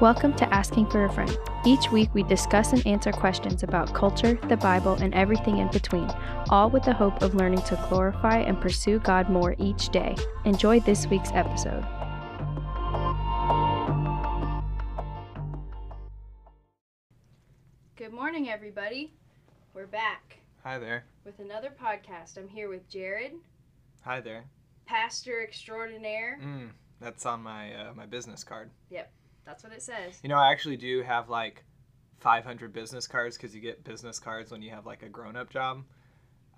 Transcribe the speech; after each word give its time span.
Welcome 0.00 0.34
to 0.34 0.54
Asking 0.54 0.86
for 0.90 1.04
a 1.04 1.12
Friend. 1.12 1.38
Each 1.64 1.90
week 1.90 2.10
we 2.12 2.22
discuss 2.24 2.72
and 2.72 2.86
answer 2.86 3.12
questions 3.12 3.62
about 3.62 3.94
culture, 3.94 4.38
the 4.48 4.56
Bible, 4.56 4.94
and 4.94 5.14
everything 5.14 5.58
in 5.58 5.70
between, 5.70 6.10
all 6.50 6.68
with 6.68 6.82
the 6.84 6.92
hope 6.92 7.22
of 7.22 7.34
learning 7.34 7.62
to 7.62 7.82
glorify 7.88 8.38
and 8.40 8.60
pursue 8.60 8.98
God 8.98 9.30
more 9.30 9.54
each 9.58 9.88
day. 9.88 10.14
Enjoy 10.44 10.80
this 10.80 11.06
week's 11.06 11.30
episode. 11.32 11.84
Good 17.96 18.12
morning, 18.12 18.48
everybody. 18.50 19.12
We're 19.74 19.86
back 19.86 20.38
Hi 20.64 20.78
there. 20.78 21.04
with 21.24 21.38
another 21.38 21.70
podcast. 21.70 22.36
I'm 22.36 22.48
here 22.48 22.68
with 22.68 22.88
Jared, 22.90 23.32
Hi 24.02 24.20
there. 24.20 24.44
pastor 24.86 25.42
extraordinaire. 25.42 26.38
Mm, 26.42 26.70
that's 27.00 27.24
on 27.26 27.42
my 27.42 27.74
uh, 27.74 27.94
my 27.94 28.06
business 28.06 28.44
card. 28.44 28.70
That's 29.46 29.62
what 29.62 29.72
it 29.72 29.82
says. 29.82 30.18
You 30.22 30.28
know, 30.28 30.36
I 30.36 30.50
actually 30.50 30.76
do 30.76 31.02
have 31.02 31.28
like 31.28 31.64
500 32.18 32.72
business 32.72 33.06
cards 33.06 33.36
because 33.36 33.54
you 33.54 33.60
get 33.60 33.84
business 33.84 34.18
cards 34.18 34.50
when 34.50 34.60
you 34.60 34.70
have 34.70 34.84
like 34.84 35.02
a 35.02 35.08
grown 35.08 35.36
up 35.36 35.50
job. 35.50 35.84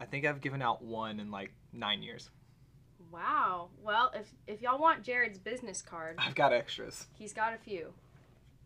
I 0.00 0.06
think 0.06 0.24
I've 0.24 0.40
given 0.40 0.62
out 0.62 0.82
one 0.82 1.20
in 1.20 1.30
like 1.30 1.52
nine 1.72 2.02
years. 2.02 2.30
Wow. 3.12 3.68
Well, 3.82 4.12
if 4.14 4.32
if 4.46 4.62
y'all 4.62 4.78
want 4.78 5.02
Jared's 5.02 5.38
business 5.38 5.82
card, 5.82 6.16
I've 6.18 6.34
got 6.34 6.52
extras. 6.52 7.06
he's 7.14 7.32
got 7.32 7.54
a 7.54 7.58
few 7.58 7.92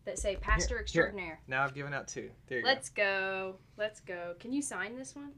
that 0.05 0.19
say 0.19 0.35
pastor 0.35 0.75
here. 0.75 0.81
extraordinaire. 0.81 1.39
Now 1.47 1.63
I've 1.63 1.73
given 1.73 1.93
out 1.93 2.07
two. 2.07 2.29
There 2.47 2.59
you 2.59 2.65
Let's 2.65 2.89
go. 2.89 3.55
Let's 3.77 3.99
go. 4.01 4.35
Can 4.39 4.53
you 4.53 4.61
sign 4.61 4.97
this 4.97 5.15
one? 5.15 5.31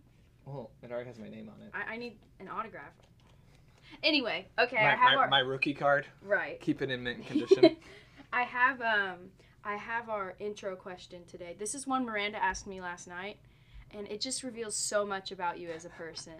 go. 0.46 0.52
Oh, 0.52 0.70
it 0.84 0.92
already 0.92 1.08
has 1.08 1.20
my 1.20 1.30
name 1.30 1.50
on 1.50 1.62
it. 1.66 1.72
I, 1.74 1.94
I 1.94 1.98
need 1.98 2.18
an 2.40 2.50
autograph. 2.50 2.94
Anyway, 4.04 4.48
okay, 4.60 4.78
I 4.78 4.96
have 4.96 5.00
my, 5.00 5.16
our 5.16 5.30
my 5.30 5.40
rookie 5.40 5.74
card. 5.74 6.06
right. 6.22 6.60
Keep 6.62 6.82
it 6.82 6.92
in 6.92 7.04
mint 7.04 7.26
condition. 7.28 7.78
I 8.36 8.44
have 8.44 8.82
um 8.82 9.30
I 9.64 9.78
have 9.78 10.10
our 10.10 10.36
intro 10.40 10.76
question 10.76 11.22
today. 11.26 11.56
This 11.58 11.74
is 11.74 11.88
one 11.88 12.06
Miranda 12.06 12.44
asked 12.44 12.68
me 12.68 12.82
last 12.82 13.08
night, 13.08 13.38
and 13.92 14.06
it 14.10 14.20
just 14.20 14.44
reveals 14.44 14.76
so 14.76 15.06
much 15.06 15.32
about 15.32 15.58
you 15.58 15.70
as 15.70 15.86
a 15.86 15.90
person. 15.90 16.34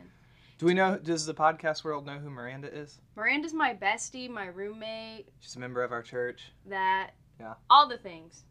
do 0.58 0.66
we 0.66 0.74
know? 0.74 0.98
Does 0.98 1.26
the 1.26 1.34
podcast 1.34 1.86
world 1.86 2.06
know 2.06 2.18
who 2.20 2.30
Miranda 2.30 2.68
is? 2.74 3.00
Miranda's 3.16 3.54
my 3.54 3.74
bestie, 3.74 4.30
my 4.30 4.48
roommate, 4.48 5.30
She's 5.40 5.56
a 5.56 5.60
member 5.60 5.84
of 5.84 5.94
our 5.94 6.04
church. 6.04 6.52
that 6.68 7.12
Yeah. 7.40 7.54
all 7.70 7.88
the 7.88 7.98
things. 7.98 8.44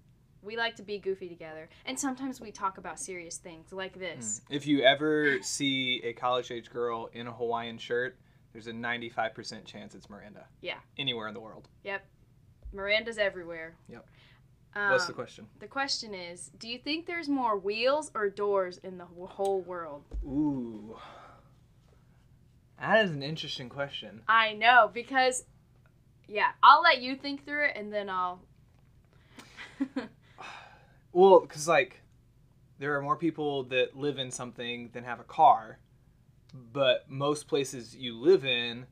We 0.43 0.57
like 0.57 0.77
to 0.77 0.83
be 0.83 0.99
goofy 0.99 1.29
together, 1.29 1.69
and 1.85 1.99
sometimes 2.01 2.41
we 2.41 2.51
talk 2.51 2.79
about 2.79 2.99
serious 2.99 3.37
things 3.39 3.73
like 3.73 3.99
this. 3.99 4.41
Mm. 4.41 4.57
If 4.57 4.67
you 4.67 4.83
ever 4.83 5.41
see 5.43 6.01
a 6.03 6.15
college 6.15 6.51
age 6.51 6.71
girl 6.71 7.11
in 7.13 7.27
a 7.27 7.33
Hawaiian 7.33 7.79
shirt, 7.79 8.19
there's 8.53 8.69
a 8.69 8.73
95% 8.73 9.65
chance 9.65 9.95
it's 9.95 10.09
Miranda. 10.09 10.47
Yeah. 10.61 10.79
Anywhere 10.97 11.29
in 11.29 11.35
the 11.35 11.41
world. 11.41 11.69
Miranda's 12.75 13.19
everywhere. 13.19 13.77
Yep. 13.89 14.07
Um, 14.77 14.91
What's 14.91 15.07
the 15.07 15.13
question? 15.13 15.47
The 15.61 15.69
question 15.69 16.15
is, 16.15 16.51
do 16.59 16.69
you 16.69 16.79
think 16.79 17.07
there's 17.07 17.29
more 17.29 17.57
wheels 17.57 18.11
or 18.15 18.29
doors 18.29 18.79
in 18.79 18.99
the 18.99 19.05
whole 19.05 19.61
world? 19.61 20.03
Ooh. 20.25 20.97
That 22.81 23.05
is 23.05 23.13
an 23.13 23.23
interesting 23.23 23.69
question. 23.69 24.23
I 24.27 24.53
know 24.55 24.91
because 24.93 25.45
yeah, 26.27 26.51
I'll 26.63 26.83
let 26.83 27.01
you 27.01 27.15
think 27.15 27.45
through 27.45 27.67
it 27.67 27.77
and 27.77 27.93
then 27.93 28.11
I'll 28.11 28.41
Well, 31.15 31.41
because, 31.41 31.69
like, 31.69 32.01
there 32.81 32.97
are 32.97 33.01
more 33.01 33.17
people 33.17 33.63
that 33.65 33.97
live 33.97 34.19
in 34.19 34.33
something 34.33 34.91
than 34.93 35.05
have 35.05 35.21
a 35.21 35.25
car, 35.25 35.79
but 36.53 37.09
most 37.09 37.47
places 37.47 37.95
you 37.95 38.21
live 38.21 38.45
in 38.45 38.87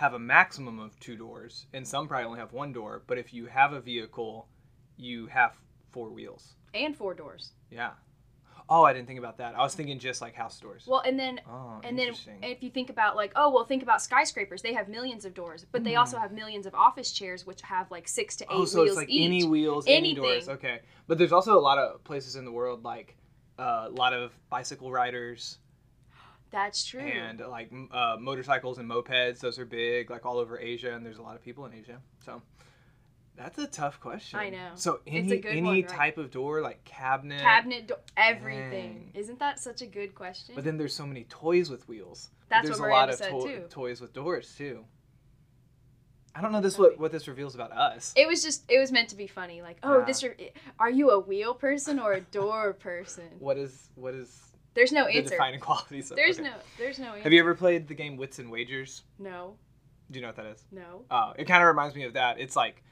have 0.00 0.14
a 0.14 0.18
maximum 0.18 0.78
of 0.78 0.98
two 0.98 1.14
doors, 1.14 1.66
and 1.74 1.86
some 1.86 2.08
probably 2.08 2.24
only 2.24 2.40
have 2.40 2.54
one 2.54 2.72
door. 2.72 3.02
But 3.06 3.18
if 3.18 3.34
you 3.34 3.44
have 3.44 3.74
a 3.74 3.82
vehicle, 3.82 4.48
you 4.96 5.26
have 5.26 5.54
four 5.90 6.08
wheels. 6.08 6.54
and 6.72 6.96
four 6.96 7.12
doors. 7.12 7.52
Yeah. 7.70 7.90
Oh, 8.66 8.82
I 8.82 8.94
didn't 8.94 9.08
think 9.08 9.18
about 9.18 9.36
that. 9.38 9.54
I 9.58 9.62
was 9.62 9.74
thinking 9.74 9.98
just 9.98 10.22
like 10.22 10.34
house 10.34 10.58
doors. 10.58 10.86
Well, 10.88 11.00
and 11.00 11.18
then 11.18 11.40
oh, 11.46 11.82
and 11.84 11.98
then 11.98 12.14
if 12.42 12.62
you 12.62 12.70
think 12.70 12.88
about 12.88 13.14
like 13.14 13.32
oh 13.36 13.50
well 13.50 13.64
think 13.64 13.82
about 13.82 14.00
skyscrapers 14.00 14.62
they 14.62 14.72
have 14.72 14.88
millions 14.88 15.24
of 15.26 15.34
doors 15.34 15.66
but 15.70 15.84
they 15.84 15.96
also 15.96 16.16
have 16.16 16.32
millions 16.32 16.66
of 16.66 16.74
office 16.74 17.12
chairs 17.12 17.44
which 17.44 17.60
have 17.62 17.90
like 17.90 18.08
six 18.08 18.36
to 18.36 18.44
eight 18.44 18.48
oh, 18.50 18.64
so 18.64 18.82
wheels 18.82 18.90
it's 18.90 18.96
like 18.96 19.10
each 19.10 19.26
any 19.26 19.44
wheels, 19.44 19.84
any 19.86 20.14
doors. 20.14 20.48
Okay, 20.48 20.80
but 21.08 21.18
there's 21.18 21.32
also 21.32 21.58
a 21.58 21.60
lot 21.60 21.76
of 21.76 22.02
places 22.04 22.36
in 22.36 22.46
the 22.46 22.52
world 22.52 22.84
like 22.84 23.16
uh, 23.58 23.88
a 23.88 23.90
lot 23.90 24.14
of 24.14 24.32
bicycle 24.48 24.90
riders 24.90 25.58
that's 26.50 26.84
true 26.84 27.00
and 27.00 27.40
like 27.40 27.70
uh, 27.92 28.16
motorcycles 28.18 28.78
and 28.78 28.88
mopeds. 28.90 29.38
Those 29.40 29.58
are 29.58 29.64
big, 29.64 30.10
like 30.10 30.26
all 30.26 30.38
over 30.38 30.58
Asia, 30.58 30.92
and 30.94 31.04
there's 31.04 31.18
a 31.18 31.22
lot 31.22 31.36
of 31.36 31.42
people 31.42 31.64
in 31.66 31.72
Asia. 31.74 31.98
So 32.24 32.42
that's 33.36 33.58
a 33.58 33.66
tough 33.66 34.00
question. 34.00 34.38
I 34.38 34.50
know. 34.50 34.70
So 34.74 35.00
any 35.06 35.42
any 35.46 35.62
one, 35.62 35.74
right? 35.74 35.88
type 35.88 36.18
of 36.18 36.30
door, 36.30 36.60
like 36.60 36.84
cabinet, 36.84 37.40
cabinet 37.40 37.88
do- 37.88 37.94
everything 38.16 39.10
Dang. 39.14 39.20
isn't 39.22 39.38
that 39.38 39.58
such 39.60 39.80
a 39.80 39.86
good 39.86 40.14
question 40.14 40.54
But 40.54 40.64
then 40.64 40.76
there's 40.76 40.94
so 40.94 41.06
many 41.06 41.24
toys 41.24 41.70
with 41.70 41.88
wheels. 41.88 42.30
That's 42.48 42.66
there's 42.66 42.80
what 42.80 42.88
a 42.90 42.92
lot 42.92 43.10
of 43.10 43.18
to- 43.18 43.30
too. 43.30 43.64
toys 43.70 44.00
with 44.00 44.12
doors 44.12 44.54
too. 44.58 44.84
I 46.34 46.40
don't 46.42 46.52
know 46.52 46.60
this 46.60 46.78
what 46.78 46.98
what 46.98 47.10
this 47.12 47.26
reveals 47.28 47.54
about 47.54 47.72
us. 47.72 48.12
it 48.16 48.26
was 48.26 48.42
just 48.42 48.64
it 48.70 48.78
was 48.78 48.92
meant 48.92 49.08
to 49.10 49.16
be 49.16 49.26
funny 49.26 49.62
like 49.62 49.78
oh 49.82 49.98
Yeah. 50.00 50.04
this 50.04 50.22
are, 50.22 50.36
are 50.78 50.90
you 50.90 51.10
a 51.10 51.18
wheel 51.18 51.54
person 51.54 51.98
or 51.98 52.12
a 52.12 52.20
door 52.20 52.72
person 52.72 53.24
What 53.40 53.56
is 53.58 53.88
what 53.96 54.14
is 54.14 54.49
there's 54.74 54.92
no 54.92 55.06
the 55.06 55.12
answer 55.12 55.30
defining 55.30 55.60
qualities? 55.68 56.10
Of, 56.10 56.16
there's 56.16 56.38
okay. 56.38 56.48
no 56.48 56.54
there's 56.78 56.98
no 56.98 57.08
answer 57.08 57.22
Have 57.22 57.32
you 57.32 57.40
ever 57.40 57.54
played 57.54 57.88
the 57.88 57.94
game 57.94 58.16
Wits 58.16 58.38
and 58.38 58.50
Wagers? 58.50 59.02
no 59.18 59.56
Do 60.10 60.18
you 60.18 60.22
know 60.22 60.28
what 60.28 60.36
that 60.36 60.46
is? 60.46 60.64
no 60.70 61.04
Oh, 61.10 61.32
it 61.36 61.44
kind 61.46 61.62
of 61.62 61.68
reminds 61.68 61.94
me 61.94 62.04
of 62.04 62.14
that. 62.14 62.38
It's 62.38 62.56
like 62.56 62.82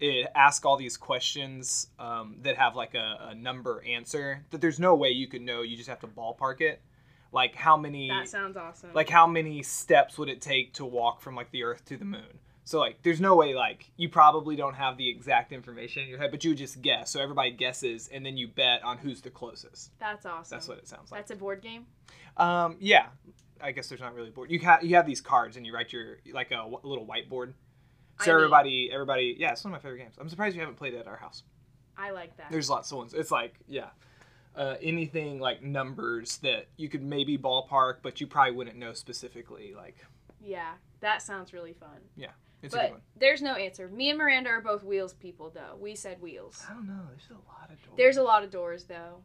it 0.00 0.26
asks 0.34 0.64
all 0.64 0.76
these 0.76 0.96
questions 0.96 1.86
um, 1.98 2.36
that 2.42 2.56
have 2.56 2.74
like 2.74 2.94
a, 2.94 3.28
a 3.30 3.34
number 3.34 3.84
answer 3.86 4.44
that 4.50 4.60
there's 4.60 4.80
no 4.80 4.94
way 4.94 5.10
you 5.10 5.28
could 5.28 5.42
know. 5.42 5.62
You 5.62 5.76
just 5.76 5.88
have 5.88 6.00
to 6.00 6.08
ballpark 6.08 6.60
it. 6.60 6.82
Like 7.32 7.54
how 7.54 7.76
many 7.76 8.08
that 8.08 8.28
sounds 8.28 8.56
awesome 8.56 8.90
like 8.92 9.08
how 9.08 9.26
many 9.26 9.62
steps 9.62 10.18
would 10.18 10.28
it 10.28 10.42
take 10.42 10.74
to 10.74 10.84
walk 10.84 11.22
from 11.22 11.34
like 11.34 11.50
the 11.50 11.62
Earth 11.62 11.84
to 11.86 11.96
the 11.96 12.04
Moon? 12.04 12.38
So 12.64 12.78
like 12.78 13.02
there's 13.02 13.20
no 13.20 13.34
way 13.34 13.54
like 13.54 13.90
you 13.96 14.08
probably 14.08 14.54
don't 14.56 14.74
have 14.74 14.96
the 14.96 15.08
exact 15.08 15.52
information 15.52 16.02
in 16.04 16.08
your 16.08 16.18
head, 16.18 16.30
but 16.30 16.44
you 16.44 16.50
would 16.50 16.58
just 16.58 16.80
guess. 16.80 17.10
So 17.10 17.20
everybody 17.20 17.50
guesses, 17.50 18.08
and 18.12 18.24
then 18.24 18.36
you 18.36 18.48
bet 18.48 18.82
on 18.84 18.98
who's 18.98 19.20
the 19.20 19.30
closest. 19.30 19.90
that's 19.98 20.24
awesome 20.26 20.54
That's 20.56 20.68
what 20.68 20.78
it 20.78 20.86
sounds 20.88 21.10
like. 21.10 21.20
that's 21.20 21.30
a 21.32 21.36
board 21.36 21.60
game 21.60 21.86
Um, 22.36 22.76
yeah. 22.80 23.06
I 23.60 23.70
guess 23.72 23.88
there's 23.88 24.00
not 24.00 24.14
really 24.14 24.28
a 24.28 24.32
board. 24.32 24.50
You 24.50 24.58
have 24.60 24.82
you 24.84 24.96
have 24.96 25.06
these 25.06 25.20
cards 25.20 25.56
and 25.56 25.64
you 25.66 25.72
write 25.74 25.92
your 25.92 26.18
like 26.32 26.50
a, 26.50 26.56
w- 26.56 26.80
little 26.82 27.06
whiteboard. 27.06 27.54
So 28.20 28.26
need- 28.26 28.36
everybody, 28.36 28.90
everybody, 28.92 29.36
yeah, 29.38 29.52
it's 29.52 29.64
one 29.64 29.72
of 29.72 29.78
my 29.80 29.82
favorite 29.82 29.98
games. 30.00 30.14
I'm 30.20 30.28
surprised 30.28 30.54
you 30.54 30.60
haven't 30.60 30.76
played 30.76 30.94
it 30.94 30.98
at 30.98 31.06
our 31.08 31.16
house. 31.16 31.42
i 31.96 32.10
like 32.10 32.36
that 32.38 32.50
There's 32.50 32.68
lots 32.70 32.90
of 32.92 32.98
ones. 32.98 33.14
It's 33.14 33.30
like 33.30 33.54
yeah, 33.68 33.90
uh, 34.56 34.76
anything 34.82 35.38
like 35.40 35.62
numbers 35.62 36.38
that 36.38 36.66
you 36.76 36.88
could 36.88 37.02
maybe 37.02 37.36
ballpark, 37.38 37.96
but 38.02 38.20
you 38.20 38.26
probably 38.26 38.52
wouldn't 38.54 38.76
know 38.76 38.92
specifically. 38.92 39.74
Like 39.76 39.96
Yeah, 40.40 40.72
that 41.00 41.22
sounds 41.22 41.52
really 41.52 41.72
fun. 41.72 42.00
It's 42.62 42.74
a 42.74 42.76
good 42.78 42.82
but 42.84 42.90
one. 42.92 43.00
there's 43.16 43.42
no 43.42 43.54
answer. 43.54 43.88
Me 43.88 44.10
and 44.10 44.18
Miranda 44.18 44.50
are 44.50 44.60
both 44.60 44.84
wheels 44.84 45.14
people, 45.14 45.50
though. 45.50 45.76
We 45.80 45.94
said 45.94 46.20
wheels. 46.20 46.62
I 46.68 46.74
don't 46.74 46.86
know. 46.86 47.00
There's 47.10 47.30
a 47.30 47.34
lot 47.34 47.70
of 47.70 47.82
doors. 47.82 47.94
There's 47.96 48.16
a 48.16 48.22
lot 48.22 48.44
of 48.44 48.50
doors, 48.50 48.84
though. 48.84 49.22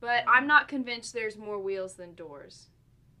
But 0.00 0.24
I'm 0.28 0.46
not 0.46 0.68
convinced 0.68 1.12
there's 1.12 1.36
more 1.36 1.58
wheels 1.58 1.94
than 1.94 2.14
doors. 2.14 2.68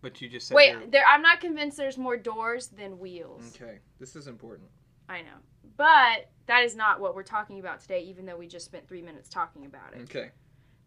But 0.02 0.20
you 0.22 0.28
just 0.30 0.48
said 0.48 0.54
Wait, 0.54 0.70
you're- 0.72 0.86
there. 0.86 1.04
I'm 1.06 1.20
not 1.22 1.40
convinced 1.40 1.76
there's 1.76 1.98
more 1.98 2.16
doors 2.16 2.68
than 2.68 2.98
wheels. 2.98 3.52
Okay, 3.54 3.78
this 3.98 4.16
is 4.16 4.26
important. 4.28 4.70
I 5.08 5.20
know, 5.22 5.36
but 5.76 6.30
that 6.46 6.64
is 6.64 6.74
not 6.74 7.00
what 7.00 7.14
we're 7.14 7.22
talking 7.22 7.58
about 7.60 7.80
today. 7.80 8.00
Even 8.04 8.24
though 8.24 8.36
we 8.36 8.46
just 8.46 8.64
spent 8.64 8.88
three 8.88 9.02
minutes 9.02 9.28
talking 9.28 9.66
about 9.66 9.92
it. 9.94 10.02
Okay. 10.04 10.30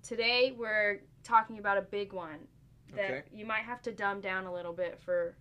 Today 0.02 0.54
we're 0.58 1.02
talking 1.24 1.60
about 1.60 1.78
a 1.78 1.82
big 1.84 2.12
one 2.12 2.48
that 2.96 3.06
Okay. 3.12 3.24
you 3.32 3.46
might 3.46 3.64
have 3.64 3.82
to 3.84 3.92
dumb 3.92 4.20
down 4.20 4.46
a 4.46 4.54
little 4.54 4.74
bit 4.74 5.00
for. 5.00 5.36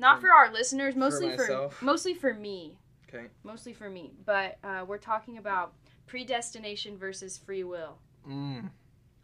Not 0.00 0.16
For- 0.20 0.28
for 0.28 0.32
our 0.32 0.52
listeners, 0.52 0.96
mostly 0.96 1.30
for, 1.36 1.42
myself? 1.42 1.82
mostly 1.82 2.14
for 2.14 2.34
me. 2.34 2.78
Okay. 3.08 3.26
mostly 3.42 3.72
for 3.72 3.90
me. 3.90 4.12
But 4.24 4.58
uh, 4.64 4.84
we're 4.86 4.98
talking 4.98 5.38
about 5.38 5.74
predestination 6.06 6.96
versus 6.96 7.36
free 7.38 7.64
will 7.64 7.98
Mm. 8.28 8.70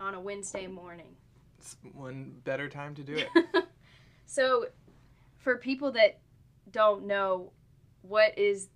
on 0.01 0.15
a 0.15 0.21
Wednesday 0.21 0.67
morning. 0.67 1.15
It's 1.59 1.77
one 1.95 2.41
better 2.45 2.69
time 2.69 2.95
to 2.97 3.03
do 3.03 3.15
it. 3.17 3.29
so, 4.27 4.67
for 5.39 5.57
people 5.57 5.93
that 5.93 6.19
don't 6.73 7.07
know, 7.07 7.53
what 8.03 8.37
is 8.39 8.69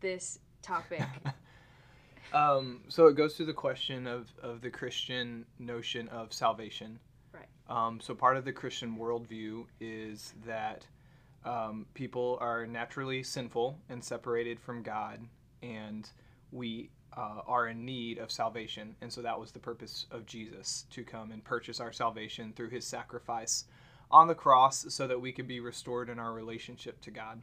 this 0.00 0.38
topic? 0.62 1.02
Um, 2.32 2.80
so 2.88 3.08
it 3.08 3.14
goes 3.14 3.34
to 3.34 3.44
the 3.44 3.52
question 3.52 4.06
of, 4.06 4.32
of 4.42 4.62
the 4.62 4.70
Christian 4.70 5.44
notion 5.58 6.08
of 6.08 6.32
salvation. 6.32 6.98
Right. 7.30 7.44
Um, 7.68 8.00
so 8.00 8.14
part 8.14 8.38
of 8.38 8.46
the 8.46 8.52
Christian 8.52 8.96
worldview 8.96 9.66
is 9.80 10.32
that 10.46 10.86
um, 11.44 11.86
people 11.94 12.38
are 12.40 12.66
naturally 12.66 13.22
sinful 13.22 13.78
and 13.88 14.02
separated 14.02 14.60
from 14.60 14.82
God, 14.82 15.20
and 15.62 16.08
we 16.50 16.90
uh, 17.16 17.40
are 17.46 17.68
in 17.68 17.84
need 17.84 18.18
of 18.18 18.30
salvation. 18.30 18.96
And 19.00 19.12
so 19.12 19.22
that 19.22 19.38
was 19.38 19.52
the 19.52 19.58
purpose 19.58 20.06
of 20.10 20.26
Jesus 20.26 20.86
to 20.90 21.04
come 21.04 21.32
and 21.32 21.44
purchase 21.44 21.80
our 21.80 21.92
salvation 21.92 22.52
through 22.54 22.70
his 22.70 22.86
sacrifice 22.86 23.64
on 24.10 24.28
the 24.28 24.34
cross 24.34 24.86
so 24.88 25.06
that 25.06 25.20
we 25.20 25.32
could 25.32 25.48
be 25.48 25.60
restored 25.60 26.08
in 26.08 26.18
our 26.18 26.32
relationship 26.32 27.00
to 27.02 27.10
God. 27.10 27.42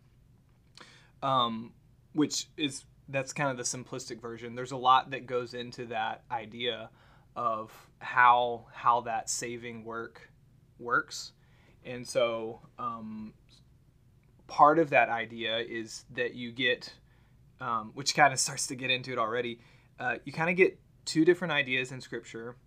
Um, 1.21 1.73
which 2.13 2.47
is 2.57 2.85
that's 3.09 3.33
kind 3.33 3.49
of 3.49 3.57
the 3.57 3.63
simplistic 3.63 4.21
version. 4.21 4.55
There's 4.55 4.71
a 4.71 4.77
lot 4.77 5.11
that 5.11 5.25
goes 5.25 5.53
into 5.53 5.85
that 5.87 6.23
idea 6.31 6.89
of 7.35 7.71
how 7.99 8.67
how 8.71 9.01
that 9.01 9.29
saving 9.29 9.83
work 9.83 10.29
works, 10.77 11.33
and 11.83 12.07
so 12.07 12.61
um, 12.77 13.33
part 14.49 14.79
of 14.79 14.89
that 14.89 15.07
idea 15.07 15.59
is 15.59 16.03
that 16.15 16.33
you 16.33 16.51
get, 16.51 16.93
um, 17.61 17.91
which 17.93 18.15
kind 18.15 18.33
of 18.33 18.39
starts 18.39 18.67
to 18.67 18.75
get 18.75 18.89
into 18.89 19.13
it 19.13 19.17
already. 19.17 19.61
Uh, 19.99 20.15
you 20.25 20.33
kind 20.33 20.49
of 20.49 20.57
get 20.57 20.77
two 21.05 21.23
different 21.23 21.53
ideas 21.53 21.91
in 21.91 22.01
Scripture. 22.01 22.57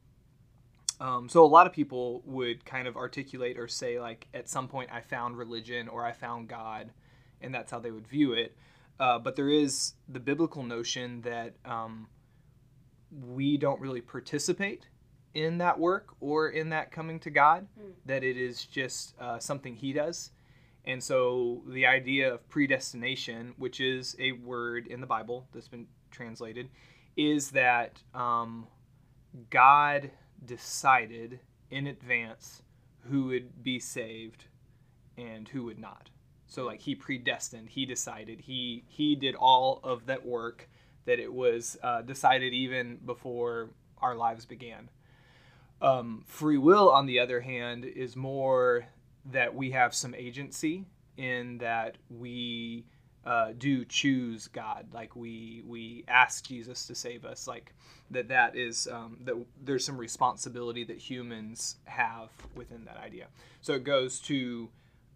Um, 1.01 1.29
so 1.29 1.45
a 1.45 1.47
lot 1.47 1.67
of 1.67 1.73
people 1.73 2.23
would 2.25 2.65
kind 2.65 2.87
of 2.87 2.97
articulate 2.97 3.59
or 3.59 3.67
say 3.67 3.99
like, 3.99 4.29
at 4.33 4.49
some 4.49 4.69
point 4.69 4.91
I 4.93 5.01
found 5.01 5.37
religion 5.37 5.89
or 5.89 6.05
I 6.05 6.13
found 6.13 6.49
God, 6.49 6.91
and 7.41 7.53
that's 7.55 7.71
how 7.71 7.81
they 7.81 7.91
would 7.91 8.07
view 8.07 8.33
it. 8.33 8.57
Uh, 9.01 9.19
but 9.19 9.35
there 9.35 9.49
is 9.49 9.95
the 10.09 10.21
biblical 10.21 10.63
notion 10.63 11.23
that 11.23 11.55
um, 11.65 12.07
we 13.11 13.57
don't 13.57 13.81
really 13.81 14.01
participate 14.01 14.87
in 15.35 15.59
that 15.59 15.79
work 15.79 16.15
or 16.21 16.51
in 16.51 16.69
that 16.69 16.93
coming 16.93 17.19
to 17.21 17.31
God, 17.31 17.67
mm. 17.81 17.93
that 18.07 18.23
it 18.23 18.37
is 18.37 18.65
just 18.65 19.15
uh, 19.19 19.39
something 19.39 19.75
He 19.75 19.93
does. 19.93 20.31
And 20.85 21.03
so 21.03 21.63
the 21.69 21.87
idea 21.87 22.35
of 22.35 22.49
predestination, 22.49 23.55
which 23.57 23.81
is 23.81 24.17
a 24.19 24.33
word 24.33 24.87
in 24.89 25.01
the 25.01 25.07
Bible 25.07 25.47
that's 25.53 25.69
been 25.69 25.87
translated, 26.11 26.69
is 27.17 27.51
that 27.51 28.03
um, 28.15 28.67
God 29.51 30.11
decided 30.45 31.41
in 31.71 31.87
advance 31.87 32.63
who 33.11 33.27
would 33.27 33.63
be 33.63 33.79
saved 33.79 34.45
and 35.17 35.49
who 35.49 35.65
would 35.65 35.79
not. 35.79 36.11
So 36.47 36.65
like 36.65 36.81
he 36.81 36.95
predestined, 36.95 37.71
he 37.71 37.87
decided, 37.87 38.41
he 38.41 38.85
he 38.89 39.15
did 39.15 39.35
all 39.35 39.81
of 39.83 40.07
that 40.07 40.27
work 40.27 40.69
that 41.05 41.19
it 41.19 41.33
was 41.33 41.79
uh, 41.83 42.03
decided 42.03 42.53
even 42.53 42.99
before 43.05 43.71
our 43.99 44.15
lives 44.15 44.45
began. 44.45 44.91
Um, 45.81 46.23
free 46.27 46.59
will, 46.59 46.91
on 46.91 47.07
the 47.07 47.19
other 47.19 47.41
hand, 47.41 47.85
is 47.85 48.15
more 48.15 48.87
that 49.27 49.55
we 49.55 49.71
have 49.71 49.95
some 49.95 50.15
agency 50.15 50.85
in 51.17 51.59
that 51.59 51.97
we 52.11 52.85
uh, 53.25 53.53
do 53.57 53.85
choose 53.85 54.49
God, 54.49 54.87
like 54.93 55.15
we 55.15 55.63
we 55.67 56.05
ask 56.09 56.45
Jesus 56.45 56.87
to 56.87 56.95
save 56.95 57.25
us, 57.25 57.47
like 57.47 57.73
that 58.11 58.29
that 58.29 58.57
is 58.57 58.89
um, 58.91 59.19
that 59.25 59.37
there's 59.63 59.85
some 59.85 59.97
responsibility 59.97 60.85
that 60.85 60.99
humans 60.99 61.77
have 61.85 62.31
within 62.57 62.85
that 62.85 62.97
idea. 62.97 63.29
So 63.61 63.75
it 63.75 63.85
goes 63.85 64.19
to 64.23 64.69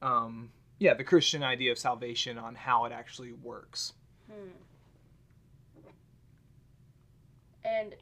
um, 0.03 0.50
yeah 0.79 0.94
the 0.94 1.05
Christian 1.05 1.43
idea 1.43 1.73
of 1.73 1.79
salvation 1.79 2.38
on 2.38 2.55
how 2.55 2.85
it 2.85 2.93
actually 2.93 3.32
works. 3.32 3.94
Hmm. 4.31 4.50
And 7.64 7.94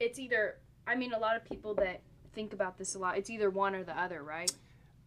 it's 0.00 0.18
either 0.18 0.56
I 0.84 0.96
mean 0.96 1.12
a 1.12 1.18
lot 1.18 1.36
of 1.36 1.44
people 1.44 1.74
that 1.74 2.00
think 2.32 2.52
about 2.52 2.76
this 2.76 2.96
a 2.96 2.98
lot. 2.98 3.16
It's 3.16 3.30
either 3.30 3.50
one 3.50 3.76
or 3.76 3.84
the 3.84 3.96
other, 3.96 4.24
right? 4.24 4.52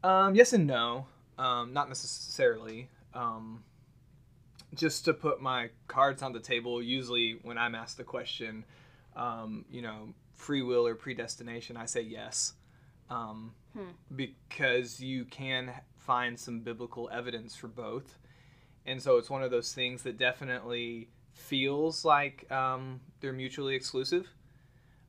Um, 0.04 0.36
yes 0.36 0.54
and 0.54 0.68
no. 0.68 1.08
Um, 1.38 1.74
not 1.74 1.88
necessarily. 1.88 2.90
Um, 3.14 3.64
just 4.76 5.06
to 5.06 5.14
put 5.14 5.42
my 5.42 5.70
cards 5.88 6.22
on 6.22 6.34
the 6.34 6.40
table, 6.40 6.82
usually 6.82 7.40
when 7.44 7.58
I'm 7.58 7.76
asked 7.76 7.98
the 7.98 8.04
question, 8.04 8.64
um, 9.16 9.66
you 9.70 9.82
know, 9.82 10.14
free 10.36 10.62
will 10.62 10.88
or 10.88 10.96
predestination, 10.96 11.78
I 11.78 11.86
say 11.86 12.02
yes. 12.02 12.54
Um, 13.10 13.54
hmm. 13.74 13.90
Because 14.16 15.00
you 15.00 15.26
can 15.26 15.72
find 15.98 16.40
some 16.40 16.62
biblical 16.62 17.10
evidence 17.12 17.56
for 17.56 17.68
both. 17.68 18.18
And 18.86 19.02
so 19.02 19.18
it's 19.18 19.30
one 19.30 19.44
of 19.44 19.52
those 19.52 19.74
things 19.74 20.04
that 20.04 20.18
definitely 20.18 21.10
feels 21.34 22.04
like 22.04 22.50
um, 22.52 23.02
they're 23.20 23.34
mutually 23.34 23.76
exclusive. 23.76 24.28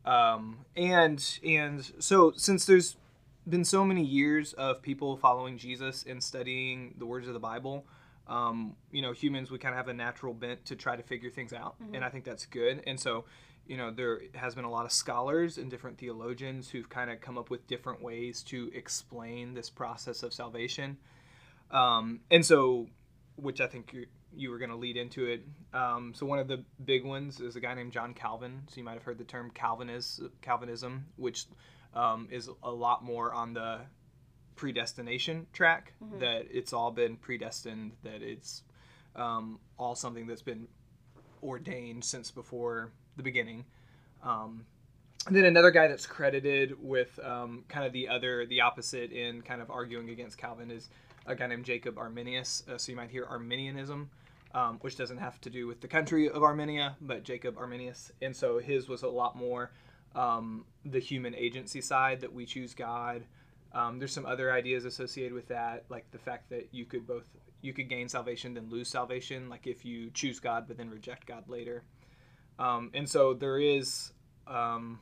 Um, 0.05 0.59
and 0.77 1.25
and 1.45 1.93
so 2.01 2.33
since 2.37 2.67
there's 2.67 2.97
been 3.49 3.65
so 3.65 3.85
many 3.85 4.05
years 4.05 4.53
of 4.55 4.83
people 4.83 5.17
following 5.17 5.59
Jesus 5.59 6.05
and 6.09 6.23
studying 6.23 6.95
the 6.99 7.07
words 7.07 7.27
of 7.27 7.35
the 7.35 7.41
Bible, 7.41 7.87
um, 8.29 8.77
you 8.91 9.03
know, 9.03 9.13
humans 9.13 9.51
we 9.51 9.59
kind 9.59 9.75
of 9.75 9.79
have 9.79 9.89
a 9.89 9.95
natural 9.95 10.33
bent 10.33 10.65
to 10.67 10.77
try 10.77 10.97
to 10.97 11.03
figure 11.03 11.31
things 11.31 11.53
out, 11.53 11.75
mm-hmm. 11.83 11.95
and 11.95 12.05
I 12.05 12.09
think 12.09 12.25
that's 12.25 12.47
good. 12.47 12.83
And 12.87 12.99
so, 12.99 13.25
you 13.67 13.77
know, 13.77 13.91
there 13.91 14.23
has 14.35 14.55
been 14.55 14.65
a 14.65 14.71
lot 14.71 14.85
of 14.85 14.93
scholars 14.93 15.59
and 15.59 15.71
different 15.71 15.99
theologians 15.99 16.71
who've 16.71 16.89
kind 16.89 17.11
of 17.11 17.21
come 17.21 17.37
up 17.37 17.51
with 17.51 17.67
different 17.67 18.03
ways 18.03 18.43
to 18.45 18.71
explain 18.75 19.55
this 19.55 19.71
process 19.71 20.23
of 20.23 20.33
salvation. 20.33 20.99
Um, 21.71 22.21
and 22.31 22.45
so, 22.45 22.89
which 23.37 23.61
I 23.61 23.67
think 23.67 23.93
you, 23.93 24.07
you 24.35 24.51
were 24.51 24.59
going 24.59 24.71
to 24.71 24.77
lead 24.77 24.97
into 24.97 25.27
it. 25.27 25.45
Um, 25.73 26.13
so 26.15 26.27
one 26.27 26.39
of 26.39 26.49
the 26.49 26.65
big 26.85 27.05
ones 27.05 27.41
is 27.41 27.57
a 27.57 27.61
guy 27.61 27.75
named 27.75 27.93
John 27.93 28.15
Calvin. 28.15 28.63
So 28.69 28.77
you 28.77 28.85
might 28.85 28.95
have 28.95 29.03
heard 29.03 29.19
the 29.19 29.25
term 29.25 29.51
Calvinism, 29.55 30.31
Calvinism, 30.43 31.07
which 31.17 31.47
um, 31.95 32.29
is 32.31 32.49
a 32.63 32.71
lot 32.71 33.05
more 33.05 33.33
on 33.33 33.55
the 33.55 33.81
predestination 34.57 35.47
track 35.53 35.93
mm-hmm. 36.03 36.19
that 36.19 36.47
it's 36.51 36.73
all 36.73 36.91
been 36.91 37.17
predestined 37.17 37.93
that 38.03 38.23
it's 38.23 38.63
um, 39.17 39.59
all 39.79 39.95
something 39.95 40.27
that's 40.27 40.43
been 40.43 40.67
ordained 41.43 42.05
since 42.05 42.31
before 42.31 42.93
the 43.17 43.23
beginning. 43.23 43.65
Um, 44.23 44.65
and 45.27 45.37
then 45.37 45.45
another 45.45 45.71
guy 45.71 45.89
that's 45.89 46.07
credited 46.07 46.75
with 46.81 47.19
um, 47.23 47.65
kind 47.69 47.87
of 47.87 47.93
the 47.93 48.09
other 48.09 48.47
the 48.47 48.61
opposite 48.61 49.13
in 49.13 49.43
kind 49.43 49.61
of 49.61 49.71
arguing 49.71 50.11
against 50.11 50.39
calvin 50.39 50.71
is 50.71 50.89
a 51.27 51.35
guy 51.35 51.47
named 51.47 51.65
jacob 51.65 51.99
arminius. 51.99 52.65
Uh, 52.69 52.79
so 52.79 52.91
you 52.91 52.97
might 52.97 53.11
hear 53.11 53.25
arminianism 53.27 54.11
um, 54.55 54.79
which 54.81 54.97
doesn't 54.97 55.19
have 55.19 55.41
to 55.41 55.51
do 55.51 55.67
with 55.67 55.81
the 55.81 55.89
country 55.89 56.29
of 56.29 56.43
armenia 56.43 56.97
but 57.01 57.23
jacob 57.25 57.57
arminius. 57.59 58.13
And 58.21 58.35
so 58.35 58.59
his 58.59 58.89
was 58.89 59.03
a 59.03 59.09
lot 59.09 59.37
more 59.37 59.71
um, 60.15 60.65
the 60.85 60.99
human 60.99 61.35
agency 61.35 61.81
side 61.81 62.21
that 62.21 62.33
we 62.33 62.45
choose 62.47 62.75
God. 62.75 63.23
Um, 63.73 63.99
there's 63.99 64.13
some 64.13 64.27
other 64.27 64.53
ideas 64.53 64.85
associated 64.85 65.33
with 65.33 65.49
that, 65.49 65.85
like 65.89 66.11
the 66.11 66.19
fact 66.19 66.51
that 66.51 66.69
you 66.73 66.85
could 66.85 67.07
both 67.07 67.25
you 67.63 67.73
could 67.73 67.89
gain 67.89 68.09
salvation 68.09 68.55
then 68.55 68.69
lose 68.69 68.89
salvation, 68.89 69.49
like 69.49 69.67
if 69.67 69.85
you 69.85 70.11
choose 70.11 70.41
God 70.41 70.65
but 70.67 70.77
then 70.77 70.91
reject 70.91 71.27
God 71.27 71.49
later. 71.49 71.85
Um, 72.59 72.91
and 72.93 73.09
so 73.09 73.35
there 73.35 73.59
is 73.59 74.13
um, 74.47 74.99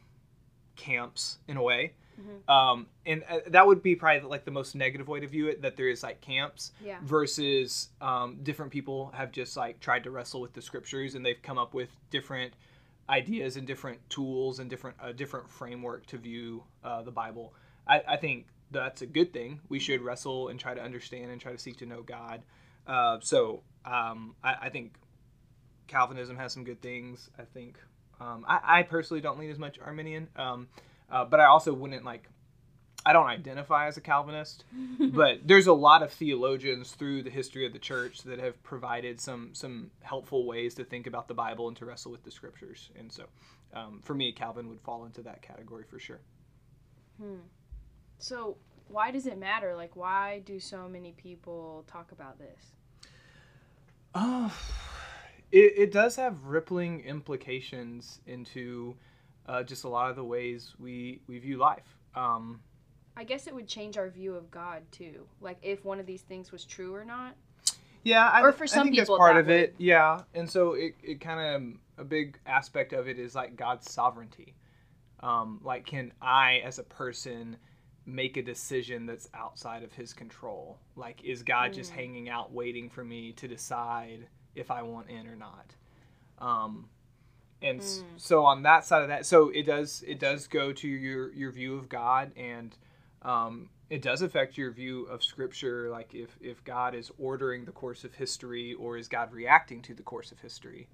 camps 0.76 1.38
in 1.48 1.56
a 1.56 1.62
way. 1.62 1.94
Mm-hmm. 2.20 2.50
Um, 2.50 2.86
and 3.06 3.24
uh, 3.28 3.38
that 3.48 3.66
would 3.66 3.82
be 3.82 3.96
probably 3.96 4.28
like 4.28 4.44
the 4.44 4.50
most 4.50 4.74
negative 4.74 5.08
way 5.08 5.20
to 5.20 5.26
view 5.26 5.48
it 5.48 5.62
that 5.62 5.76
there 5.76 5.88
is 5.88 6.02
like 6.02 6.20
camps 6.20 6.72
yeah. 6.84 6.98
versus 7.02 7.88
um, 8.00 8.38
different 8.42 8.70
people 8.70 9.11
have 9.14 9.32
just 9.32 9.56
like 9.56 9.80
tried 9.80 10.04
to 10.04 10.11
wrestle 10.11 10.40
with 10.40 10.52
the 10.52 10.62
scriptures 10.62 11.14
and 11.14 11.25
they've 11.25 11.40
come 11.42 11.58
up 11.58 11.73
with 11.73 11.88
different 12.11 12.52
ideas 13.11 13.57
and 13.57 13.67
different 13.67 13.99
tools 14.09 14.61
and 14.61 14.71
different 14.71 14.97
a 15.02 15.12
different 15.12 15.50
framework 15.50 16.07
to 16.07 16.17
view 16.17 16.62
uh, 16.85 17.02
the 17.02 17.11
Bible. 17.11 17.52
I, 17.87 18.02
I, 18.07 18.17
think 18.17 18.47
that's 18.71 19.02
a 19.02 19.07
good 19.07 19.33
thing. 19.33 19.61
We 19.69 19.81
should 19.81 20.00
wrestle 20.00 20.49
and 20.49 20.61
try 20.61 20.75
to 20.75 20.81
understand 20.81 21.31
and 21.31 21.40
try 21.40 21.52
to 21.52 21.59
seek 21.59 21.79
to 21.79 21.87
know 21.87 22.02
God. 22.02 22.43
Uh, 22.87 23.19
so 23.21 23.62
um, 23.85 24.37
I, 24.45 24.55
I, 24.62 24.69
think 24.69 24.95
Calvinism 25.88 26.37
has 26.37 26.52
some 26.52 26.64
good 26.64 26.81
things. 26.81 27.31
I 27.38 27.43
think 27.43 27.79
um, 28.21 28.45
I, 28.47 28.61
I, 28.62 28.83
personally 28.85 29.21
don't 29.21 29.38
lean 29.38 29.50
as 29.50 29.59
much 29.59 29.79
Arminian, 29.81 30.29
um, 30.37 30.69
uh, 31.11 31.25
but 31.25 31.40
I 31.40 31.47
also 31.47 31.75
wouldn't 31.75 32.05
like 32.05 32.29
I 33.04 33.12
don't 33.12 33.26
identify 33.26 33.87
as 33.87 33.97
a 33.97 34.00
Calvinist, 34.00 34.64
but 34.99 35.40
there's 35.47 35.66
a 35.66 35.73
lot 35.73 36.02
of 36.02 36.12
theologians 36.12 36.92
through 36.92 37.23
the 37.23 37.30
history 37.30 37.64
of 37.64 37.73
the 37.73 37.78
church 37.78 38.23
that 38.25 38.38
have 38.38 38.62
provided 38.62 39.21
some 39.21 39.54
some 39.54 39.90
helpful 40.02 40.47
ways 40.47 40.75
to 40.75 40.85
think 40.85 41.07
about 41.07 41.26
the 41.26 41.35
Bible 41.35 41.69
and 41.69 41.76
to 41.78 41.87
wrestle 41.87 42.12
with 42.12 42.25
the 42.25 42.30
scriptures. 42.30 42.90
And 42.99 43.11
so, 43.11 43.25
um, 43.73 44.00
for 44.02 44.14
me, 44.14 44.33
Calvin 44.33 44.69
would 44.69 44.80
fall 44.80 45.07
into 45.07 45.23
that 45.23 45.40
category 45.40 45.85
for 45.88 45.99
sure. 45.99 46.21
Hmm. 47.19 47.40
So, 48.19 48.59
why 48.88 49.11
does 49.11 49.26
it 49.26 49.38
matter? 49.38 49.75
Like, 49.75 49.97
why 49.97 50.42
do 50.45 50.61
so 50.61 50.88
many 50.88 51.12
people 51.12 51.85
talk 51.87 52.12
about 52.12 52.38
this? 52.38 52.73
Uh, 54.14 54.50
it, 55.52 55.73
it 55.76 55.92
does 55.92 56.16
have 56.16 56.45
rippling 56.45 57.00
implications 57.00 58.21
into 58.26 58.95
uh, 59.47 59.62
just 59.62 59.85
a 59.85 59.88
lot 59.88 60.11
of 60.11 60.16
the 60.16 60.25
ways 60.25 60.75
we, 60.78 61.23
we 61.26 61.38
view 61.38 61.57
life. 61.57 61.97
Um, 62.14 62.61
I 63.17 63.25
guess 63.25 63.47
it 63.47 63.55
would 63.55 63.69
change 63.69 63.99
our 63.99 64.09
view 64.09 64.35
of 64.35 64.50
God 64.50 64.83
too. 64.90 65.26
Like 65.40 65.59
if 65.62 65.85
one 65.85 66.00
of 66.00 66.07
these 66.07 66.23
things 66.23 66.52
was 66.52 66.64
true 66.64 66.95
or 66.95 67.05
not. 67.05 67.35
Yeah, 68.02 68.29
I, 68.29 68.43
or 68.43 68.52
for 68.52 68.67
some 68.67 68.81
I 68.81 68.83
think 68.85 68.97
people, 68.97 69.17
that's 69.17 69.19
part 69.19 69.35
that 69.35 69.40
of 69.40 69.47
would. 69.49 69.57
it. 69.57 69.75
Yeah, 69.79 70.23
and 70.35 70.49
so 70.49 70.73
it, 70.73 70.95
it 71.02 71.21
kind 71.21 71.79
of 71.99 72.02
a 72.02 72.05
big 72.05 72.38
aspect 72.47 72.93
of 72.93 73.09
it 73.09 73.19
is 73.19 73.35
like 73.35 73.57
God's 73.57 73.90
sovereignty. 73.90 74.55
Um, 75.21 75.61
like, 75.62 75.85
can 75.85 76.12
I 76.23 76.62
as 76.64 76.79
a 76.79 76.83
person 76.83 77.57
make 78.07 78.38
a 78.38 78.43
decision 78.43 79.05
that's 79.05 79.29
outside 79.35 79.83
of 79.83 79.93
His 79.93 80.14
control? 80.14 80.79
Like, 80.97 81.23
is 81.23 81.43
God 81.43 81.73
mm. 81.73 81.75
just 81.75 81.90
hanging 81.90 82.31
out 82.31 82.52
waiting 82.52 82.88
for 82.88 83.05
me 83.05 83.33
to 83.33 83.47
decide 83.47 84.26
if 84.55 84.71
I 84.71 84.81
want 84.81 85.11
in 85.11 85.26
or 85.26 85.37
not? 85.37 85.75
Um, 86.38 86.88
and 87.61 87.81
mm. 87.81 88.02
so 88.17 88.47
on 88.47 88.62
that 88.62 88.87
side 88.87 89.02
of 89.02 89.09
that, 89.09 89.26
so 89.26 89.50
it 89.50 89.64
does 89.64 90.02
it 90.07 90.19
does 90.19 90.47
go 90.47 90.73
to 90.73 90.88
your 90.88 91.33
your 91.35 91.52
view 91.52 91.76
of 91.76 91.90
God 91.90 92.33
and 92.35 92.75
um, 93.22 93.68
it 93.90 94.02
does 94.02 94.22
affect 94.22 94.56
your 94.56 94.70
view 94.70 95.04
of 95.06 95.22
scripture 95.22 95.90
like 95.90 96.14
if, 96.14 96.30
if 96.40 96.62
god 96.64 96.94
is 96.94 97.10
ordering 97.18 97.64
the 97.64 97.72
course 97.72 98.04
of 98.04 98.14
history 98.14 98.74
or 98.74 98.96
is 98.96 99.08
god 99.08 99.32
reacting 99.32 99.82
to 99.82 99.94
the 99.94 100.02
course 100.02 100.32
of 100.32 100.40
history. 100.40 100.88